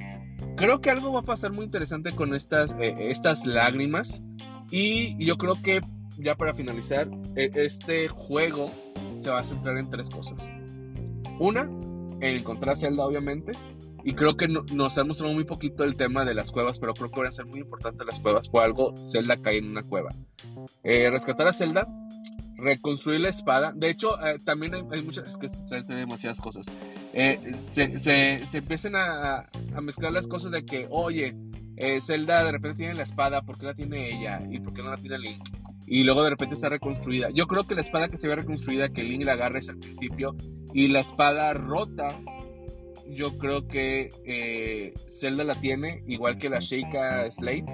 Creo 0.56 0.82
que 0.82 0.90
algo 0.90 1.14
va 1.14 1.20
a 1.20 1.24
pasar 1.24 1.54
muy 1.54 1.66
interesante 1.66 2.14
con 2.14 2.34
estas, 2.34 2.76
eh, 2.80 2.96
estas 2.98 3.46
lágrimas. 3.46 4.24
Y 4.72 5.24
yo 5.24 5.38
creo 5.38 5.62
que, 5.62 5.82
ya 6.18 6.36
para 6.36 6.56
finalizar, 6.56 7.08
e, 7.36 7.52
este 7.54 8.08
juego 8.08 8.72
se 9.20 9.30
va 9.30 9.40
a 9.40 9.44
centrar 9.44 9.78
en 9.78 9.90
tres 9.92 10.10
cosas. 10.10 10.40
Una, 11.40 11.70
en 12.22 12.38
encontrar 12.38 12.74
a 12.74 12.76
Zelda, 12.76 13.06
obviamente. 13.06 13.54
Y 14.04 14.14
creo 14.14 14.38
que 14.38 14.48
nos 14.48 14.98
han 14.98 15.08
mostrado 15.08 15.34
muy 15.34 15.44
poquito 15.44 15.84
el 15.84 15.96
tema 15.98 16.24
de 16.24 16.34
las 16.34 16.52
cuevas, 16.52 16.80
pero 16.80 16.94
creo 16.94 17.12
que 17.12 17.20
van 17.20 17.28
a 17.28 17.32
ser 17.34 17.46
muy 17.46 17.60
importantes 17.60 18.08
las 18.08 18.20
cuevas. 18.20 18.48
Por 18.48 18.64
algo, 18.64 18.96
Zelda 19.04 19.42
cae 19.42 19.58
en 19.58 19.70
una 19.70 19.84
cueva. 19.84 20.12
Eh, 20.84 21.10
rescatar 21.10 21.48
a 21.48 21.54
Zelda, 21.54 21.88
reconstruir 22.56 23.20
la 23.20 23.30
espada. 23.30 23.74
De 23.76 23.90
hecho, 23.90 24.18
eh, 24.26 24.40
también 24.46 24.76
hay, 24.76 25.02
muchas. 25.04 25.28
Es 25.28 25.38
que 25.38 25.50
tiene 25.50 25.96
demasiadas 25.96 26.40
cosas. 26.40 26.68
Eh, 27.12 27.54
se, 27.72 28.00
se, 28.00 28.48
se, 28.48 28.58
empiezan 28.60 28.96
a, 28.96 29.50
a, 29.76 29.82
mezclar 29.82 30.14
las 30.14 30.28
cosas 30.28 30.52
de 30.52 30.66
que, 30.66 30.88
oye, 30.90 31.36
Zelda 32.00 32.46
de 32.46 32.52
repente 32.54 32.78
tiene 32.78 32.94
la 32.94 33.04
espada, 33.04 33.42
¿por 33.42 33.58
qué 33.58 33.66
la 33.66 33.74
tiene 33.74 34.08
ella? 34.08 34.42
¿Y 34.50 34.60
por 34.62 34.74
qué 34.74 34.84
no 34.84 34.90
la 34.90 34.98
tiene 34.98 35.20
Link? 35.20 35.44
y 35.88 36.04
luego 36.04 36.24
de 36.24 36.32
repente 36.32 36.54
está 36.54 36.70
reconstruida. 36.70 37.30
Yo 37.30 37.48
creo 37.48 37.66
que 37.66 37.74
la 37.74 37.82
espada 37.82 38.10
que 38.10 38.18
se 38.18 38.28
ve 38.28 38.36
reconstruida, 38.36 38.90
que 38.90 39.04
Link 39.04 39.24
la 39.24 39.34
agarra 39.34 39.60
es 39.60 39.70
al 39.70 39.78
principio, 39.78 40.36
y 40.74 40.88
la 40.90 41.00
espada 41.00 41.54
rota, 41.54 42.20
yo 43.10 43.38
creo 43.38 43.68
que 43.68 44.10
eh, 44.26 44.94
Zelda 45.08 45.44
la 45.44 45.60
tiene, 45.60 46.04
igual 46.08 46.38
que 46.38 46.50
la 46.50 46.60
Sheikah 46.60 47.32
Slate, 47.32 47.66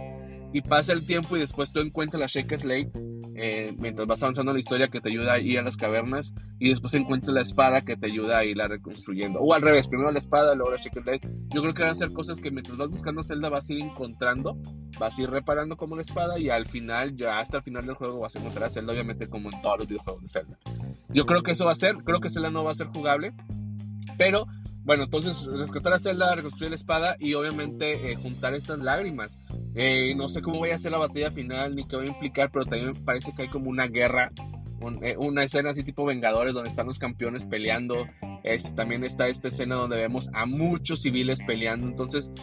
y 0.54 0.62
pasa 0.62 0.94
el 0.94 1.06
tiempo 1.06 1.36
y 1.36 1.40
después 1.40 1.72
tú 1.72 1.80
encuentras 1.80 2.20
la 2.20 2.28
Sheikah 2.28 2.58
Slate 2.58 2.92
eh, 3.36 3.74
mientras 3.80 4.08
vas 4.08 4.22
avanzando 4.22 4.52
en 4.52 4.56
la 4.56 4.60
historia 4.60 4.90
que 4.90 5.02
te 5.02 5.10
ayuda 5.10 5.34
a 5.34 5.40
ir 5.40 5.58
a 5.58 5.64
las 5.64 5.76
cavernas 5.76 6.34
y 6.60 6.70
después 6.70 6.94
encuentras 6.94 7.34
la 7.34 7.42
espada 7.42 7.82
que 7.82 7.98
te 7.98 8.06
ayuda 8.06 8.38
a 8.38 8.46
irla 8.46 8.68
reconstruyendo. 8.68 9.40
O 9.40 9.54
al 9.54 9.62
revés, 9.62 9.88
primero 9.88 10.12
la 10.12 10.20
espada, 10.20 10.54
luego 10.54 10.72
la 10.72 10.80
Secret 10.80 11.06
Light. 11.06 11.26
Yo 11.50 11.62
creo 11.62 11.74
que 11.74 11.82
van 11.82 11.92
a 11.92 11.96
ser 11.96 12.14
cosas 12.14 12.40
que 12.40 12.52
mientras 12.52 12.78
vas 12.78 12.90
buscando 12.90 13.24
Zelda 13.24 13.50
vas 13.50 13.70
a 13.70 13.74
ir 13.74 13.82
encontrando, 13.82 14.58
vas 15.00 15.18
a 15.18 15.22
ir 15.22 15.30
reparando 15.30 15.78
como 15.78 15.96
la 15.96 16.04
espada 16.04 16.38
y 16.38 16.50
al 16.50 16.68
final, 16.68 17.16
ya 17.16 17.40
hasta 17.40 17.58
el 17.58 17.64
final 17.64 17.86
del 17.86 17.96
juego 17.96 18.20
vas 18.20 18.36
a 18.36 18.40
encontrar 18.40 18.66
a 18.66 18.70
Zelda, 18.70 18.94
obviamente 18.94 19.28
como 19.28 19.50
en 19.52 19.62
todos 19.62 19.80
los 19.80 19.88
videojuegos 19.88 20.22
de 20.22 20.28
Zelda. 20.28 20.60
Yo 21.10 21.26
creo 21.26 21.44
que 21.44 21.52
eso 21.52 21.66
va 21.66 21.72
a 21.72 21.76
ser, 21.76 21.98
creo 21.98 22.20
que 22.20 22.30
Zelda 22.30 22.50
no 22.50 22.64
va 22.64 22.72
a 22.72 22.76
ser 22.76 22.88
jugable, 22.88 23.34
pero 24.18 24.48
bueno, 24.86 25.04
entonces 25.04 25.46
rescatar 25.46 25.94
a 25.94 26.00
Zelda, 26.00 26.36
reconstruir 26.36 26.72
la 26.72 26.76
espada 26.76 27.16
y 27.18 27.36
obviamente 27.36 28.12
eh, 28.12 28.16
juntar 28.16 28.54
estas 28.54 28.80
lágrimas. 28.80 29.40
Eh, 29.76 30.14
no 30.18 30.28
sé 30.28 30.42
cómo 30.42 30.60
voy 30.60 30.72
a 30.72 30.76
hacer 30.76 30.92
la 30.92 30.98
batalla 30.98 31.32
final 31.32 31.74
ni 31.76 31.86
qué 31.86 31.96
va 31.96 32.04
a 32.04 32.08
implicar, 32.08 32.52
pero 32.52 32.66
también 32.66 32.92
me 32.92 33.00
parece 33.00 33.34
que 33.34 33.44
hay 33.44 33.48
como 33.48 33.70
una 33.70 33.88
guerra, 33.88 34.32
eh, 35.02 35.16
una 35.18 35.44
escena 35.44 35.70
así 35.70 35.84
tipo 35.84 36.06
Vengadores 36.06 36.54
donde 36.54 36.70
están 36.70 36.88
los 36.88 37.00
campeones 37.00 37.46
peleando. 37.46 38.06
Este, 38.44 38.74
también 38.74 39.06
está 39.06 39.30
esta 39.30 39.48
escena 39.48 39.76
donde 39.76 39.96
vemos 39.96 40.30
a 40.34 40.46
muchos 40.46 41.02
civiles 41.02 41.40
peleando. 41.48 41.88
Entonces 41.88 42.34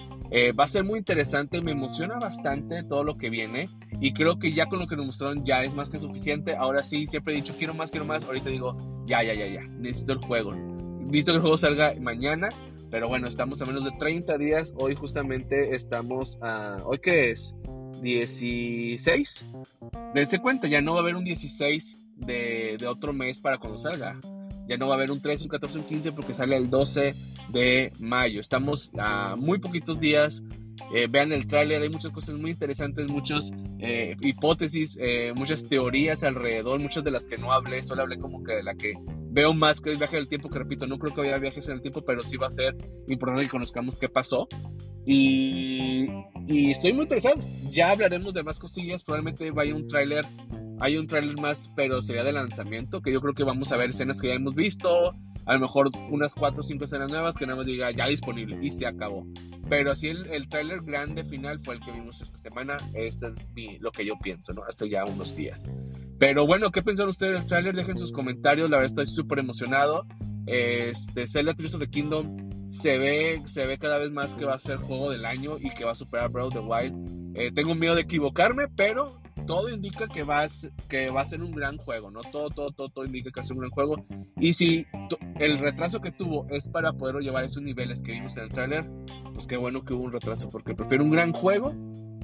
va 0.59 0.65
a 0.65 0.69
ser 0.69 0.85
muy 0.85 0.99
interesante, 0.99 1.61
me 1.61 1.73
emociona 1.73 2.19
bastante 2.19 2.83
todo 2.83 3.05
lo 3.05 3.17
que 3.17 3.31
viene 3.31 3.69
y 4.01 4.13
creo 4.13 4.39
que 4.39 4.53
ya 4.53 4.67
con 4.67 4.79
lo 4.79 4.87
que 4.87 4.97
nos 4.97 5.07
mostraron 5.07 5.45
ya 5.45 5.65
es 5.65 5.75
más 5.75 5.91
que 5.91 5.99
suficiente. 5.99 6.57
Ahora 6.57 6.85
sí, 6.85 7.07
siempre 7.07 7.33
he 7.33 7.37
dicho 7.37 7.55
quiero 7.59 7.75
más, 7.75 7.91
quiero 7.91 8.07
más. 8.07 8.25
Ahorita 8.25 8.51
digo 8.51 8.77
ya, 9.07 9.23
ya, 9.23 9.35
ya, 9.35 9.47
ya, 9.47 9.63
necesito 9.63 10.13
el 10.13 10.19
juego 10.19 10.53
visto 11.11 11.33
que 11.33 11.37
el 11.37 11.43
juego 11.43 11.59
salga 11.59 11.95
mañana, 12.01 12.49
pero 12.91 13.09
bueno, 13.09 13.29
estamos 13.29 13.61
a 13.63 13.67
menos 13.67 13.85
de 13.85 13.91
30 13.93 14.39
días. 14.39 14.73
Hoy 14.77 14.95
justamente 14.95 15.75
estamos 15.75 16.39
a... 16.41 16.79
¿Hoy 16.85 16.99
qué 16.99 17.31
es? 17.31 17.55
16. 18.03 19.47
Dense 20.15 20.39
cuenta, 20.39 20.69
ya 20.69 20.81
no 20.81 20.93
va 20.93 20.99
a 20.99 21.03
haber 21.03 21.17
un 21.17 21.25
16 21.25 22.03
de, 22.17 22.77
de, 22.79 22.87
otro 22.87 23.13
mes 23.13 23.41
para 23.41 23.59
cuando 23.59 23.79
salga. 23.79 24.19
Ya 24.71 24.77
no 24.77 24.87
va 24.87 24.95
a 24.95 24.97
haber 24.99 25.11
un 25.11 25.21
13, 25.21 25.43
un 25.45 25.51
14, 25.51 25.79
un 25.79 25.85
15 25.85 26.13
porque 26.13 26.33
sale 26.33 26.57
el 26.57 26.71
12 26.71 27.17
de 27.49 27.93
mayo. 27.99 28.41
Estamos 28.41 28.93
a 28.97 29.35
muy 29.37 29.59
poquitos 29.59 29.99
días 29.99 30.45
eh, 30.93 31.07
vean 31.09 31.33
el 31.33 31.47
tráiler, 31.47 31.83
hay 31.83 31.89
muchas 31.89 32.11
cosas 32.11 32.37
muy 32.37 32.51
interesantes, 32.51 33.09
muchas 33.09 33.53
eh, 33.79 34.17
hipótesis, 34.21 34.99
eh, 35.01 35.33
muchas 35.37 35.69
teorías 35.69 36.25
alrededor, 36.25 36.81
muchas 36.81 37.05
de 37.05 37.13
las 37.13 37.27
que 37.27 37.37
no 37.37 37.53
hablé, 37.53 37.83
solo 37.83 38.03
hablé 38.03 38.19
como 38.19 38.43
que 38.43 38.55
de 38.55 38.63
la 38.63 38.75
que 38.75 38.95
veo 39.33 39.55
más 39.55 39.81
que 39.81 39.93
el 39.93 39.99
viaje 39.99 40.17
del 40.17 40.27
tiempo, 40.27 40.49
que 40.49 40.59
repito, 40.59 40.87
no 40.87 40.99
creo 40.99 41.15
que 41.15 41.21
haya 41.23 41.39
viajes 41.39 41.69
en 41.69 41.75
el 41.75 41.83
tiempo, 41.83 42.03
pero 42.05 42.23
sí 42.23 42.37
va 42.37 42.49
a 42.49 42.51
ser 42.51 42.77
importante 43.09 43.45
que 43.45 43.51
conozcamos 43.51 43.99
qué 43.99 44.09
pasó. 44.09 44.49
Y, 45.07 46.09
y 46.47 46.71
estoy 46.73 46.93
muy 46.93 47.03
interesado, 47.03 47.37
ya 47.71 47.91
hablaremos 47.91 48.35
de 48.35 48.43
más 48.43 48.59
costillas, 48.59 49.05
probablemente 49.05 49.51
vaya 49.53 49.75
un 49.75 49.87
tráiler 49.87 50.27
hay 50.81 50.97
un 50.97 51.07
tráiler 51.07 51.39
más, 51.39 51.71
pero 51.77 52.01
sería 52.03 52.25
de 52.25 52.33
lanzamiento, 52.33 53.03
que 53.03 53.13
yo 53.13 53.21
creo 53.21 53.35
que 53.35 53.45
vamos 53.45 53.71
a 53.71 53.77
ver 53.77 53.91
escenas 53.91 54.21
que 54.21 54.29
ya 54.29 54.35
hemos 54.35 54.55
visto, 54.55 55.15
a 55.45 55.55
lo 55.55 55.61
mejor 55.61 55.91
unas 56.11 56.35
4 56.35 56.61
o 56.61 56.63
5 56.63 56.85
escenas 56.85 57.11
nuevas 57.11 57.37
que 57.37 57.47
nada 57.47 57.59
más 57.59 57.67
diga 57.67 57.91
ya 57.91 58.07
disponible 58.07 58.59
y 58.63 58.71
se 58.71 58.87
acabó. 58.87 59.27
Pero 59.69 59.93
así 59.93 60.09
el, 60.09 60.27
el 60.27 60.49
tráiler 60.49 60.81
grande 60.83 61.25
final 61.25 61.61
fue 61.63 61.75
el 61.75 61.81
que 61.81 61.93
vimos 61.93 62.21
esta 62.21 62.39
semana. 62.39 62.79
Este 62.95 63.29
es 63.29 63.81
lo 63.81 63.93
que 63.93 64.05
yo 64.05 64.15
pienso, 64.21 64.53
¿no? 64.53 64.63
Hace 64.65 64.89
ya 64.89 65.05
unos 65.05 65.37
días. 65.37 65.67
Pero 66.19 66.47
bueno, 66.47 66.71
¿qué 66.71 66.83
pensaron 66.83 67.11
ustedes 67.11 67.35
del 67.35 67.47
tráiler? 67.47 67.77
Dejen 67.77 67.99
sus 67.99 68.11
comentarios. 68.11 68.69
La 68.69 68.79
verdad 68.79 68.99
estoy 68.99 69.07
súper 69.07 69.39
emocionado. 69.39 70.07
Este, 70.47 71.27
Zelda 71.27 71.55
Tears 71.55 71.75
of 71.75 71.81
the 71.81 71.89
Kingdom 71.89 72.67
se 72.67 72.99
ve, 72.99 73.43
se 73.47 73.67
ve 73.67 73.79
cada 73.79 73.99
vez 73.99 74.11
más 74.11 74.35
que 74.35 74.45
va 74.45 74.55
a 74.55 74.59
ser 74.59 74.79
juego 74.79 75.11
del 75.11 75.25
año 75.25 75.59
y 75.59 75.71
que 75.71 75.85
va 75.85 75.93
a 75.93 75.97
superar 75.97 76.31
Breath 76.31 76.49
of 76.49 76.55
the 76.55 76.61
Wild. 76.61 77.37
Eh, 77.37 77.53
tengo 77.53 77.75
miedo 77.75 77.95
de 77.95 78.03
equivocarme, 78.03 78.67
pero 78.69 79.20
todo 79.41 79.69
indica 79.69 80.09
que 80.09 80.23
va, 80.23 80.45
a, 80.45 80.49
que 80.89 81.11
va 81.11 81.23
a 81.23 81.27
ser 81.27 81.43
un 81.43 81.53
gran 81.53 81.77
juego, 81.77 82.11
¿no? 82.11 82.21
Todo, 82.21 82.51
todo, 82.51 82.71
todo, 82.71 82.89
todo 82.89 83.05
indica 83.05 83.31
que 83.31 83.41
va 83.41 83.43
a 83.43 83.47
ser 83.47 83.55
un 83.55 83.61
gran 83.61 83.71
juego. 83.71 84.07
Y 84.39 84.53
si 84.53 84.87
el 85.39 85.59
retraso 85.59 86.01
que 86.01 86.11
tuvo 86.11 86.47
es 86.51 86.69
para 86.69 86.93
poderlo 86.93 87.21
llevar 87.21 87.45
a 87.45 87.47
esos 87.47 87.63
niveles 87.63 88.03
que 88.03 88.13
vimos 88.13 88.37
en 88.37 88.45
el 88.45 88.49
tráiler, 88.51 88.89
pues 89.33 89.47
qué 89.47 89.57
bueno 89.57 89.85
que 89.85 89.95
hubo 89.95 90.05
un 90.05 90.13
retraso, 90.13 90.49
porque 90.49 90.75
prefiero 90.75 91.05
un 91.05 91.11
gran 91.11 91.33
juego 91.33 91.75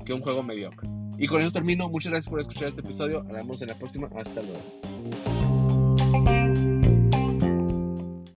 que 0.04 0.12
un 0.12 0.20
juego 0.20 0.42
mediocre. 0.42 0.88
Y 1.18 1.26
con 1.26 1.40
eso 1.40 1.50
termino. 1.50 1.88
Muchas 1.88 2.10
gracias 2.10 2.30
por 2.30 2.40
escuchar 2.40 2.68
este 2.68 2.80
episodio. 2.80 3.22
Nos 3.22 3.32
vemos 3.32 3.62
en 3.62 3.68
la 3.68 3.78
próxima. 3.78 4.08
Hasta 4.14 4.42
luego. 4.42 5.35